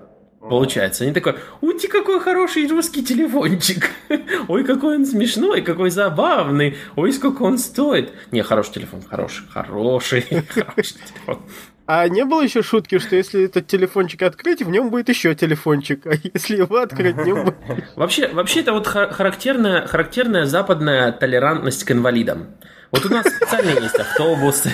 [0.49, 3.89] Получается, они такой, ути, какой хороший русский телефончик.
[4.47, 6.78] Ой, какой он смешной, какой забавный.
[6.95, 8.13] Ой, сколько он стоит.
[8.32, 11.41] Не, хороший телефон, хороший, хороший, хороший телефон.
[11.88, 16.05] А не было еще шутки, что если этот телефончик открыть, в нем будет еще телефончик,
[16.05, 17.55] а если его открыть, в нем будет...
[17.95, 22.55] Вообще, вообще это вот характерная, характерная западная толерантность к инвалидам.
[22.91, 24.74] Вот у нас специально есть автобусы,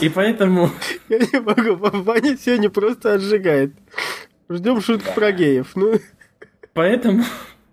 [0.00, 0.70] и поэтому...
[1.08, 3.72] Я не могу, Ваня сегодня просто отжигает.
[4.48, 5.72] Ждем шутку про геев.
[5.74, 5.94] Ну...
[6.72, 7.24] Поэтому...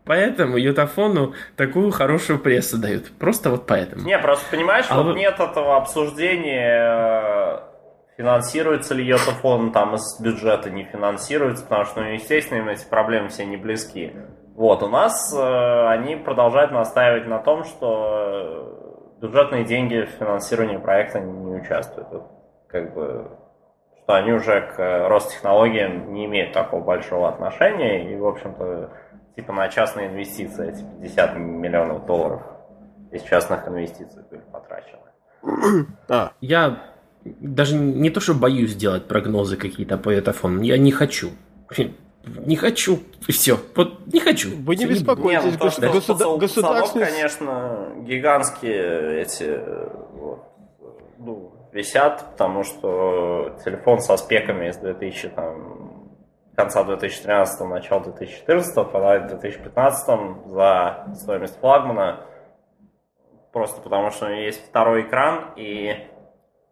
[0.06, 3.12] Поэтому Ютафону такую хорошую прессу дают.
[3.20, 4.04] Просто вот поэтому.
[4.06, 5.20] Не, просто понимаешь, а вот вы...
[5.20, 7.62] нет этого обсуждения,
[8.18, 13.30] финансируется ли Йотафон там из бюджета, не финансируется, потому что, ну, естественно, им эти проблемы
[13.30, 14.12] все не близки.
[14.56, 18.89] Вот, у нас э, они продолжают настаивать на том, что
[19.22, 22.24] бюджетные деньги в финансировании проекта не участвуют.
[22.68, 23.32] Как бы,
[24.04, 28.92] что они уже к Ростехнологиям не имеют такого большого отношения, и, в общем-то,
[29.36, 32.42] типа на частные инвестиции, эти 50 миллионов долларов
[33.12, 35.88] из частных инвестиций были потрачены.
[36.08, 36.32] А.
[36.42, 36.84] Я
[37.24, 41.32] даже не то, что боюсь делать прогнозы какие-то по этафону, я не хочу.
[42.26, 43.00] Не хочу.
[43.28, 43.58] И все.
[43.76, 44.50] Вот не хочу.
[44.64, 45.44] Вы не беспокойтесь.
[45.44, 46.38] Не, ну, то, что государ...
[46.38, 47.06] государственный...
[47.06, 49.60] конечно, гигантские эти
[50.14, 50.44] вот,
[51.18, 56.10] ну, висят, потому что телефон со спеками из 2000 там,
[56.56, 62.26] конца 2013 начала 2014 продают в 2015 за стоимость флагмана
[63.52, 66.08] просто потому что есть второй экран и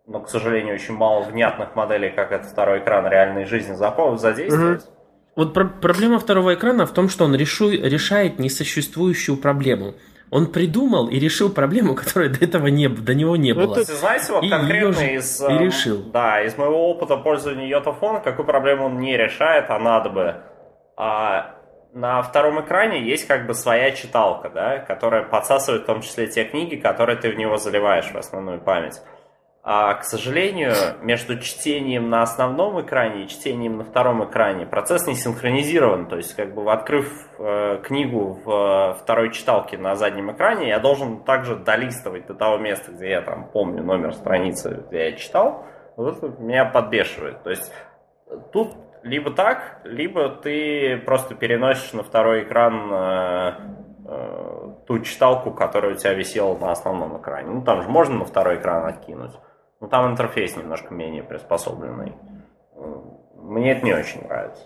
[0.08, 4.86] но, к сожалению, очень мало внятных моделей, как этот второй экран реальной жизни задействовать.
[4.86, 4.91] Угу.
[5.38, 9.94] Вот про- проблема второго экрана в том, что он решу- решает несуществующую проблему.
[10.32, 13.74] Он придумал и решил проблему, которая до этого не до него не было.
[13.74, 16.04] Это, знаете, вот и конкретно из, и эм, решил.
[16.12, 20.36] Да, из моего опыта пользования Йотафона, какую проблему он не решает, а надо бы.
[20.98, 21.56] А
[21.94, 26.46] на втором экране есть как бы своя читалка, да, которая подсасывает в том числе те
[26.46, 29.00] книги, которые ты в него заливаешь в основную память.
[29.70, 35.13] А, к сожалению, между чтением на основном экране и чтением на втором экране процесс не
[35.13, 36.07] синхронизирован.
[36.07, 40.80] То есть, как бы открыв э, книгу в э, второй читалке на заднем экране, я
[40.80, 45.65] должен также долистывать до того места, где я там помню номер страницы, где я читал.
[45.97, 47.43] Вот это меня подбешивает.
[47.43, 47.70] То есть,
[48.53, 53.51] тут либо так, либо ты просто переносишь на второй экран э,
[54.07, 57.49] э, ту читалку, которая у тебя висела на основном экране.
[57.49, 59.34] Ну, там же можно на второй экран откинуть.
[59.80, 62.14] Ну, там интерфейс немножко менее приспособленный.
[63.36, 64.64] Мне это не очень нравится.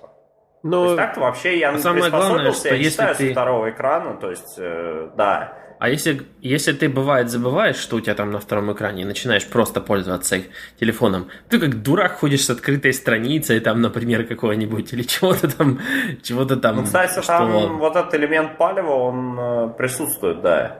[0.64, 0.84] Но...
[0.84, 3.26] То есть так-то вообще я Самое приспособился, главное, что я если читаю ты...
[3.26, 5.58] со второго экрана, то есть, э, да.
[5.80, 9.48] А если, если ты, бывает, забываешь, что у тебя там на втором экране, и начинаешь
[9.48, 10.46] просто пользоваться их
[10.80, 15.80] телефоном, ты как дурак ходишь с открытой страницей, там, например, какой-нибудь, или чего-то там,
[16.22, 16.76] чего-то там.
[16.76, 17.24] Ну, кстати, что...
[17.24, 20.80] там вот этот элемент палева, он э, присутствует, да.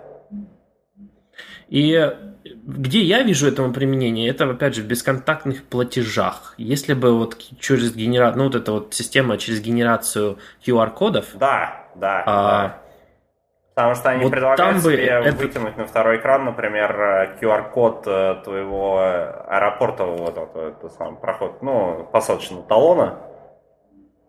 [1.70, 2.14] И
[2.44, 6.56] где я вижу этому применение, это, опять же, в бесконтактных платежах.
[6.58, 11.26] Если бы вот через генерацию, ну, вот эта вот система через генерацию QR-кодов.
[11.36, 12.78] Да, да, а, да.
[13.76, 15.38] Потому что они вот предлагают тебе это...
[15.38, 19.00] вытянуть на второй экран, например, QR-код э, твоего
[19.48, 23.20] аэропортового вот это сам проход, ну, посадочного талона.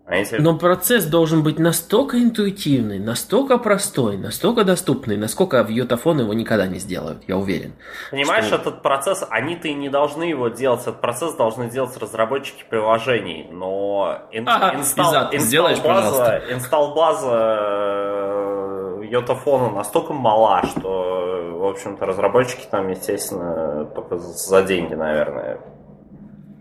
[0.04, 0.40] Они тебе...
[0.40, 6.66] Но процесс должен быть настолько интуитивный, настолько простой, настолько доступный, насколько в Йотафон его никогда
[6.66, 7.72] не сделают, я уверен.
[8.10, 8.56] Понимаешь, что...
[8.56, 14.18] этот процесс, они-то и не должны его делать, этот процесс должны делать разработчики приложений, но
[14.32, 14.48] ин...
[14.48, 15.32] ага, инсталл...
[15.32, 18.22] инсталл база, инсталл база
[19.12, 25.60] йотафона настолько мала, что, в общем-то, разработчики там, естественно, только за деньги, наверное,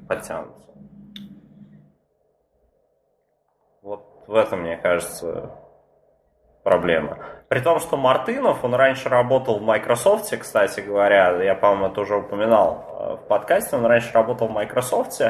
[0.08, 0.62] подтянутся.
[3.82, 5.51] Вот в этом, мне кажется,
[6.63, 7.17] проблема.
[7.49, 12.15] При том, что Мартынов, он раньше работал в Microsoft, кстати говоря, я, по-моему, это уже
[12.15, 15.21] упоминал э, в подкасте, он раньше работал в Microsoft,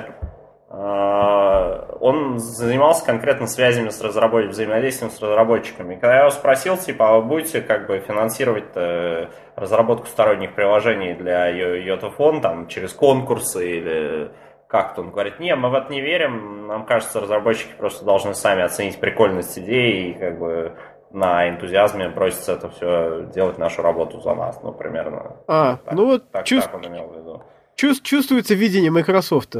[0.73, 5.95] а, он занимался конкретно связями с разработчиками, взаимодействием с разработчиками.
[5.95, 11.15] Когда я его спросил, типа, а вы будете как бы финансировать э, разработку сторонних приложений
[11.15, 14.31] для Йотафон там через конкурсы или
[14.71, 15.01] как-то?
[15.01, 18.99] Он говорит, не, мы в это не верим, нам кажется, разработчики просто должны сами оценить
[18.99, 20.77] прикольность идеи и как бы
[21.11, 25.35] на энтузиазме броситься это все делать нашу работу за нас, ну, примерно.
[25.47, 26.71] А, так, ну вот так, чувств...
[26.71, 27.43] так он имел в виду.
[27.75, 29.55] Чувствуется видение Microsoft.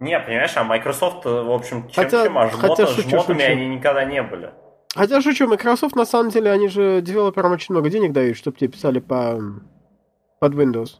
[0.00, 3.52] Не, понимаешь, а Microsoft, в общем, чем хотя, чем, а жмота, хотя шучу, жмотами шучу.
[3.52, 4.50] они никогда не были.
[4.94, 8.70] Хотя шучу, Microsoft на самом деле, они же девелоперам очень много денег дают, чтобы тебе
[8.70, 9.38] писали по
[10.40, 10.96] под Windows.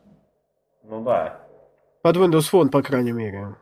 [0.84, 1.40] Ну да.
[2.02, 3.54] Под Windows Phone, по крайней мере.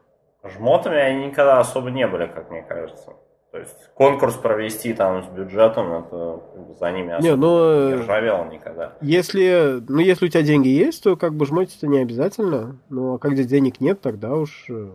[0.45, 3.15] Жмотами они никогда особо не были, как мне кажется.
[3.51, 6.43] То есть конкурс провести там с бюджетом, это
[6.79, 8.93] за ними особо не, ну, не ржавело никогда.
[9.01, 12.79] Если, ну, если у тебя деньги есть, то как бы жмотить это не обязательно.
[12.91, 14.91] Но а когда денег нет, тогда уж э,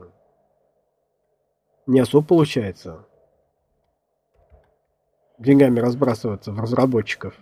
[1.88, 3.06] не особо получается
[5.39, 7.34] деньгами разбрасываться в разработчиков.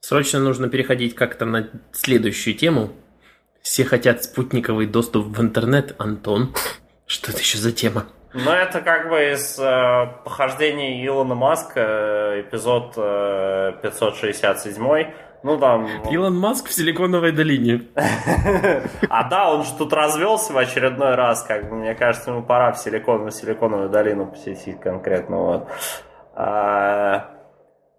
[0.00, 2.90] Срочно нужно переходить как-то на следующую тему.
[3.62, 5.94] Все хотят спутниковый доступ в интернет.
[5.98, 6.54] Антон,
[7.06, 8.06] что это еще за тема?
[8.32, 15.86] Ну, это как бы из э, похождений Илона Маска, э, эпизод э, 567 ну там...
[16.10, 17.86] Илон Маск в Силиконовой долине.
[19.08, 22.72] А да, он же тут развелся в очередной раз, как бы, мне кажется, ему пора
[22.72, 25.68] в Силикон, в Силиконовую долину посетить конкретно, вот.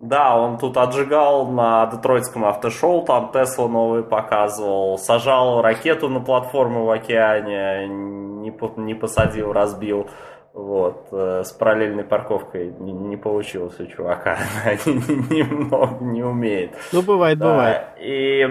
[0.02, 6.86] Да, он тут отжигал на детройтском автошоу, там Тесла новый показывал, сажал ракету на платформу
[6.86, 10.10] в океане, не, не посадил, разбил.
[10.54, 14.40] Вот, э, с параллельной парковкой не, не получилось у чувака.
[14.86, 16.76] Немного не умеет.
[16.92, 17.46] Ну, бывает, да.
[17.46, 17.82] бывает.
[18.00, 18.48] И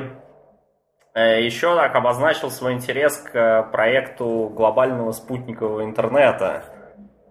[1.15, 6.63] э, еще так обозначил свой интерес к проекту глобального спутникового интернета.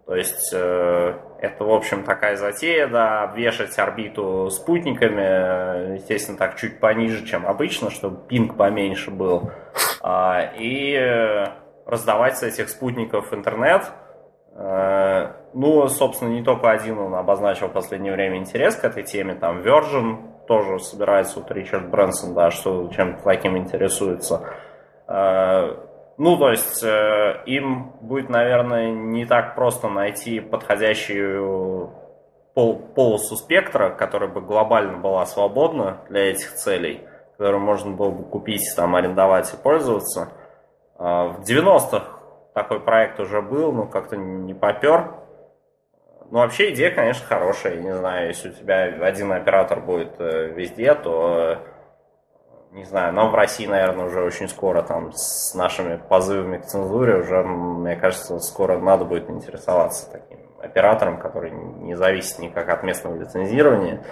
[0.10, 6.80] То есть э, это, в общем, такая затея, да, обвешать орбиту спутниками, естественно, так чуть
[6.80, 9.51] пониже, чем обычно, чтобы пинг поменьше был,
[10.01, 10.97] а, и
[11.86, 13.84] раздавать с этих спутников интернет–
[14.62, 19.36] Э, ну, собственно, не только один он обозначил в последнее время интерес к этой теме.
[19.36, 24.41] Там Virgin тоже собирается, вот Ричард Брэнсон, да, что чем-то таким интересуется.
[25.07, 25.76] Э,
[26.20, 31.91] ну, то есть э, им будет, наверное, не так просто найти подходящую
[32.53, 37.01] пол полосу спектра, которая бы глобально была свободна для этих целей,
[37.38, 40.34] которую можно было бы купить, там, арендовать и пользоваться.
[40.97, 42.20] В 90-х
[42.53, 45.13] такой проект уже был, но как-то не попер.
[46.32, 47.76] Ну, вообще идея, конечно, хорошая.
[47.76, 51.57] Я не знаю, если у тебя один оператор будет э, везде, то, э,
[52.72, 57.17] не знаю, нам в России, наверное, уже очень скоро там с нашими позывами к цензуре
[57.17, 63.20] уже, мне кажется, скоро надо будет интересоваться таким оператором, который не зависит никак от местного
[63.20, 64.05] лицензирования.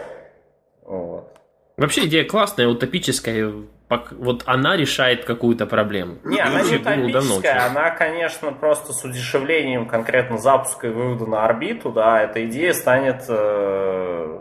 [0.84, 1.38] Вот.
[1.78, 3.54] Вообще идея классная, утопическая
[3.90, 6.18] вот она решает какую-то проблему.
[6.26, 11.92] Не, она не утопическая, она, конечно, просто с удешевлением конкретно запуска и вывода на орбиту,
[11.92, 14.40] да, эта идея станет э,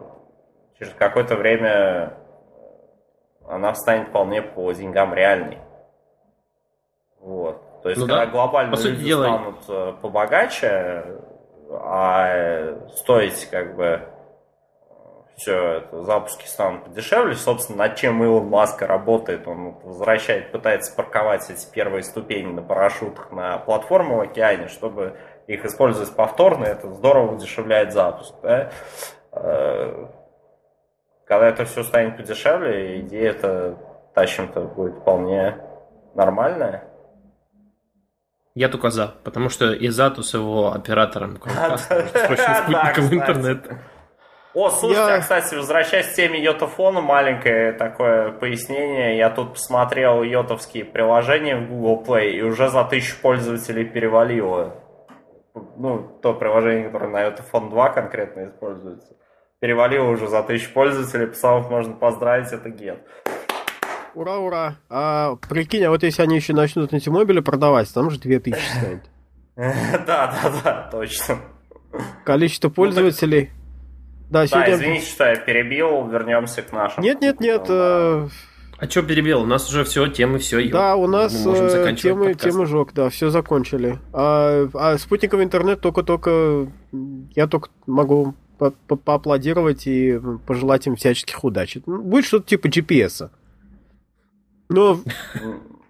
[0.79, 2.15] через какое-то время
[3.49, 5.59] она станет вполне по деньгам реальной.
[7.21, 7.83] Вот.
[7.83, 8.31] То есть, ну, когда да.
[8.33, 9.25] глобально по люди дела...
[9.25, 11.05] станут э, побогаче,
[11.71, 14.03] а стоить как бы
[15.37, 17.35] все это, запуски станут подешевле.
[17.35, 23.31] Собственно, над чем Илон Маск работает, он возвращает, пытается парковать эти первые ступени на парашютах
[23.33, 25.17] на платформу в океане, чтобы
[25.47, 28.35] их использовать повторно, это здорово удешевляет запуск.
[28.43, 28.71] Да?
[31.27, 33.79] Когда это все станет подешевле, идея это
[34.15, 35.59] тащим-то будет вполне
[36.15, 36.85] нормальная.
[38.55, 43.69] Я только за, потому что и Зату с его оператором спутниковый интернет.
[44.55, 45.17] О, слушайте, я...
[45.17, 49.19] а, кстати, возвращаясь к теме йотафона, маленькое такое пояснение.
[49.19, 54.77] Я тут посмотрел йотовские приложения в Google Play, и уже за тысячу пользователей перевалило.
[55.77, 59.17] Ну, то приложение, которое на йотафон 2 конкретно используется.
[59.59, 62.99] Перевалило уже за тысячу пользователей, пацанов можно поздравить, это get.
[64.15, 64.77] Ура, ура.
[64.91, 69.03] А прикинь, а вот если они еще начнут на Тимобиле продавать, там же 2000 станет.
[70.07, 71.39] Да, да, да, точно.
[72.25, 73.51] Количество ну, пользователей.
[74.29, 74.75] Да, сегодня...
[74.75, 77.03] извините, что я перебил, вернемся к нашему.
[77.03, 77.63] Нет, нет, нет.
[77.69, 78.29] А
[78.91, 79.41] что перебил?
[79.41, 80.69] У нас уже все, темы, все.
[80.69, 83.99] Да, у нас э, темы, темы жок, да, все закончили.
[84.13, 86.69] А, а спутниковый интернет только-только...
[87.35, 91.77] Я только могу по поаплодировать и пожелать им всяческих удач.
[91.87, 93.31] Будет что-то типа GPS.
[94.69, 95.01] Но...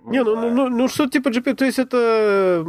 [0.07, 2.65] Не, ну, ну, ну, ну что типа GPS, то есть это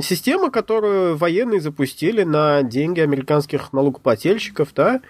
[0.00, 5.00] система, которую военные запустили на деньги американских налогоплательщиков, да,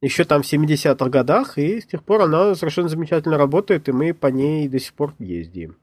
[0.00, 4.14] еще там в 70-х годах, и с тех пор она совершенно замечательно работает, и мы
[4.14, 5.76] по ней до сих пор ездим.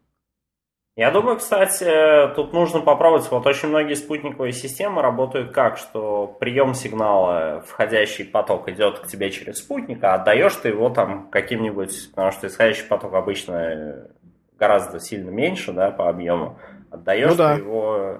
[0.96, 3.30] Я думаю, кстати, тут нужно попробовать.
[3.32, 9.32] Вот очень многие спутниковые системы работают как, что прием сигнала, входящий поток идет к тебе
[9.32, 14.10] через спутник, а отдаешь ты его там каким-нибудь, потому что исходящий поток обычно
[14.58, 16.60] гораздо сильно меньше, да, по объему.
[16.92, 17.56] Отдаешь ну, да.
[17.56, 18.18] ты его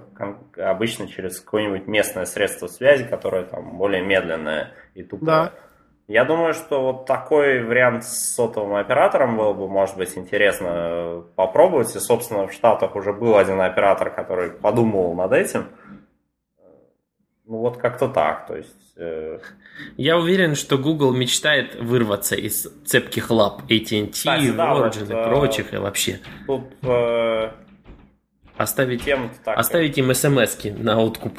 [0.58, 5.26] обычно через какое-нибудь местное средство связи, которое там более медленное и тупое.
[5.26, 5.54] Да.
[6.10, 11.96] Я думаю, что вот такой вариант с сотовым оператором было бы, может быть, интересно попробовать.
[11.96, 15.68] И, собственно, в Штатах уже был один оператор, который подумал над этим.
[17.46, 18.98] Ну вот как-то так, то есть...
[18.98, 19.38] Э...
[19.98, 25.14] Я уверен, что Google мечтает вырваться из цепких лап AT&T, Кстати, Virgin да, вот, и
[25.14, 26.20] э, прочих, и вообще.
[26.48, 26.64] Тут...
[26.82, 27.52] Э...
[28.58, 29.08] Оставить,
[29.46, 31.38] оставить им смс на откуп.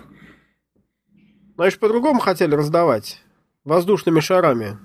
[1.56, 3.20] Знаешь, по-другому хотели раздавать
[3.64, 4.78] воздушными шарами.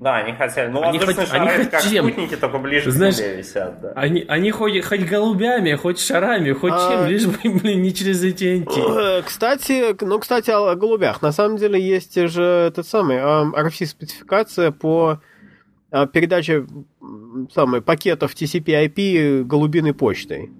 [0.00, 0.68] Да, они хотели.
[0.68, 2.06] Ну, они воздушные хоть, шары, они как чем?
[2.06, 3.80] спутники, только ближе Знаешь, к земле висят.
[3.82, 3.92] Да.
[3.96, 6.90] Они, они хоть, хоть голубями, хоть шарами, хоть а...
[6.90, 9.22] чем, лишь бы, блин, не через эти AT&T.
[9.26, 11.20] Кстати, ну, кстати, о голубях.
[11.20, 15.20] На самом деле есть же этот самый RFC-спецификация по
[15.90, 16.66] а, передаче
[17.52, 20.50] самой, пакетов TCP-IP голубиной почтой.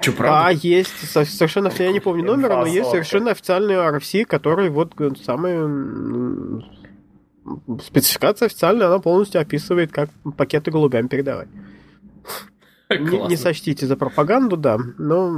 [0.00, 0.46] Что, правда?
[0.46, 4.94] А, есть совершенно, я не помню номера, но есть совершенно официальный RFC, который вот
[5.24, 6.64] самый
[7.82, 11.48] спецификация официальная, она полностью описывает, как пакеты голубям передавать.
[12.90, 15.30] Не, не сочтите за пропаганду, да, но...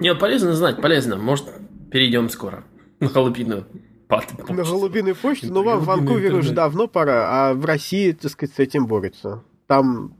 [0.00, 1.16] Нет, полезно знать, полезно.
[1.16, 1.46] Может,
[1.90, 2.64] перейдем скоро
[3.00, 3.66] на голубиную
[4.08, 4.34] почту.
[4.48, 5.52] На голубиную почту?
[5.52, 9.42] Ну, вам в Ванкувере уже давно пора, а в России, так сказать, с этим борются.
[9.66, 10.14] Там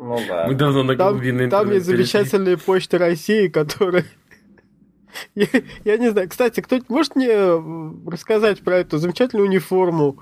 [0.00, 0.46] ну да.
[0.46, 1.20] Мы давно на там,
[1.50, 4.04] Там есть замечательные почты России, которые...
[5.34, 5.46] я,
[5.84, 6.28] я не знаю.
[6.28, 7.30] Кстати, кто может мне
[8.10, 10.18] рассказать про эту замечательную униформу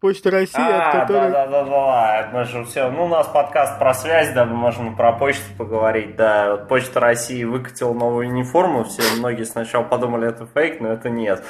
[0.00, 1.30] Почты России, а, от которой...
[1.30, 2.90] Да, да, да, да, мы же все...
[2.90, 6.50] Ну, у нас подкаст про связь, да, мы можем про почту поговорить, да.
[6.50, 11.42] Вот Почта России выкатила новую униформу, все, многие сначала подумали, это фейк, но это нет.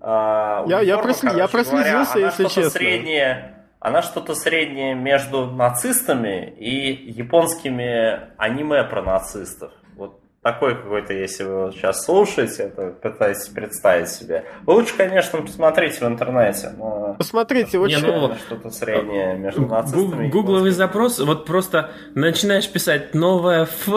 [0.00, 1.36] А, я, я, прослед...
[1.36, 2.70] я проследился, говоря, если честно.
[2.70, 9.72] среднее она что-то среднее между нацистами и японскими аниме про нацистов.
[9.96, 14.44] Вот такой какой-то, если вы вот сейчас слушаете, это пытаетесь представить себе.
[14.66, 16.70] Вы лучше, конечно, посмотрите в интернете.
[16.78, 17.16] Но...
[17.18, 20.28] Посмотрите, вот ну, что-то среднее между нацистами.
[20.28, 23.88] Гугловый запрос, вот просто начинаешь писать новое Ф,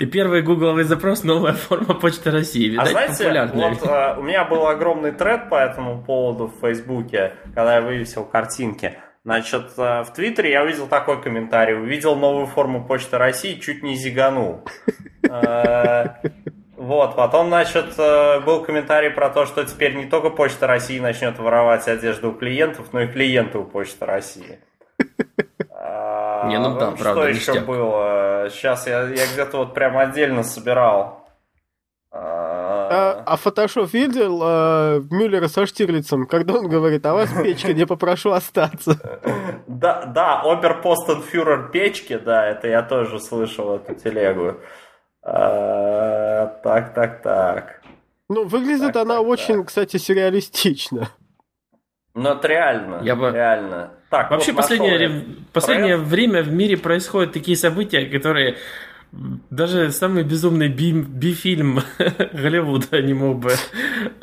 [0.00, 2.68] и первый гугловый запрос новая форма Почты России.
[2.68, 3.70] Видать, а знаете, популярная.
[3.70, 8.24] вот а, у меня был огромный тред по этому поводу в Фейсбуке, когда я вывесил
[8.24, 8.98] картинки.
[9.24, 11.74] Значит, э, в Твиттере я увидел такой комментарий.
[11.74, 14.64] Увидел новую форму Почты России, чуть не зиганул.
[15.22, 16.06] Э,
[16.76, 21.38] вот, потом, значит, э, был комментарий про то, что теперь не только Почта России начнет
[21.38, 24.58] воровать одежду у клиентов, но и клиенты у Почты России.
[24.98, 28.48] Не, ну да, правда, Что еще было?
[28.50, 31.19] Сейчас я, я где-то вот прям отдельно собирал
[33.30, 38.30] а, фотошоп видел а, Мюллера со Штирлицем, когда он говорит, а вас печка, не попрошу
[38.32, 38.98] остаться.
[39.66, 44.56] Да, да, оберпостенфюрер печки, да, это я тоже слышал эту телегу.
[45.22, 47.82] А, так, так, так.
[48.28, 51.08] Ну, выглядит она очень, кстати, сюрреалистично.
[52.14, 53.00] Но это реально.
[53.02, 53.90] Я бы- Реально.
[54.10, 58.56] Так, Вообще, вот последнее, последнее время в мире происходят такие события, которые
[59.12, 61.80] даже самый безумный би, би-фильм
[62.32, 63.52] Голливуда не мог бы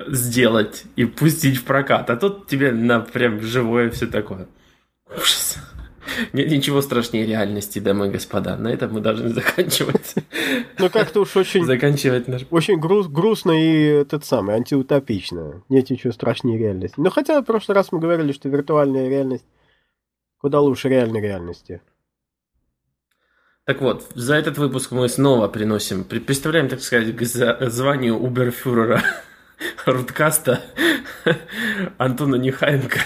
[0.07, 2.09] сделать и пустить в прокат.
[2.09, 4.47] А тут тебе на прям живое все такое.
[5.09, 5.57] Ужас.
[6.33, 8.55] Нет ничего страшнее реальности, дамы и господа.
[8.55, 10.15] На этом мы должны заканчивать.
[10.79, 12.45] Ну, как-то уж очень, Заканчивать наш...
[12.49, 15.63] очень груз- грустно и этот самый, антиутопично.
[15.69, 16.95] Нет ничего страшнее реальности.
[16.97, 19.45] Но хотя в прошлый раз мы говорили, что виртуальная реальность
[20.39, 21.81] куда лучше реальной реальности.
[23.67, 28.17] Так вот, за этот выпуск мы снова приносим, при- представляем, так сказать, к за- званию
[28.17, 29.03] уберфюрера
[29.85, 30.61] Руткаста
[31.97, 32.99] Антона Нехаенко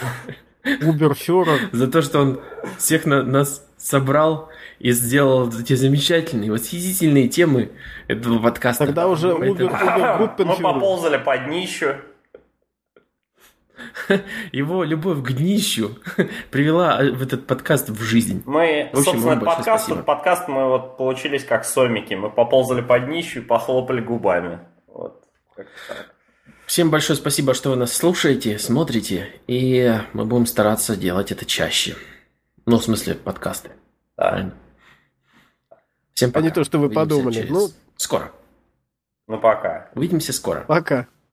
[0.83, 1.69] Уберфюрер.
[1.71, 2.41] за то, что он
[2.77, 7.71] всех на- нас собрал и сделал эти замечательные, восхитительные темы
[8.07, 8.85] этого подкаста.
[8.85, 9.71] Тогда уже Убер,
[10.19, 10.27] Мы
[10.61, 11.95] поползали под днищу.
[14.51, 15.97] Его любовь к днищу
[16.51, 18.43] привела э, в этот подкаст в жизнь.
[18.45, 20.03] Мы, В общем, собственно, подкаст, спасибо.
[20.03, 22.13] подкаст мы вот получились как сомики.
[22.13, 24.59] Мы поползали под днищу и похлопали губами.
[24.87, 25.23] Вот.
[26.65, 31.95] Всем большое спасибо, что вы нас слушаете, смотрите, и мы будем стараться делать это чаще.
[32.65, 33.71] Ну, в смысле, подкасты.
[34.17, 34.29] Да.
[34.29, 34.53] Правильно?
[36.13, 36.45] Всем А пока.
[36.45, 37.33] не то, что вы Увидимся подумали.
[37.33, 38.31] через- Ну- Скоро.
[39.27, 39.89] Ну, пока.
[39.95, 40.61] Увидимся скоро.
[40.61, 41.07] Пока.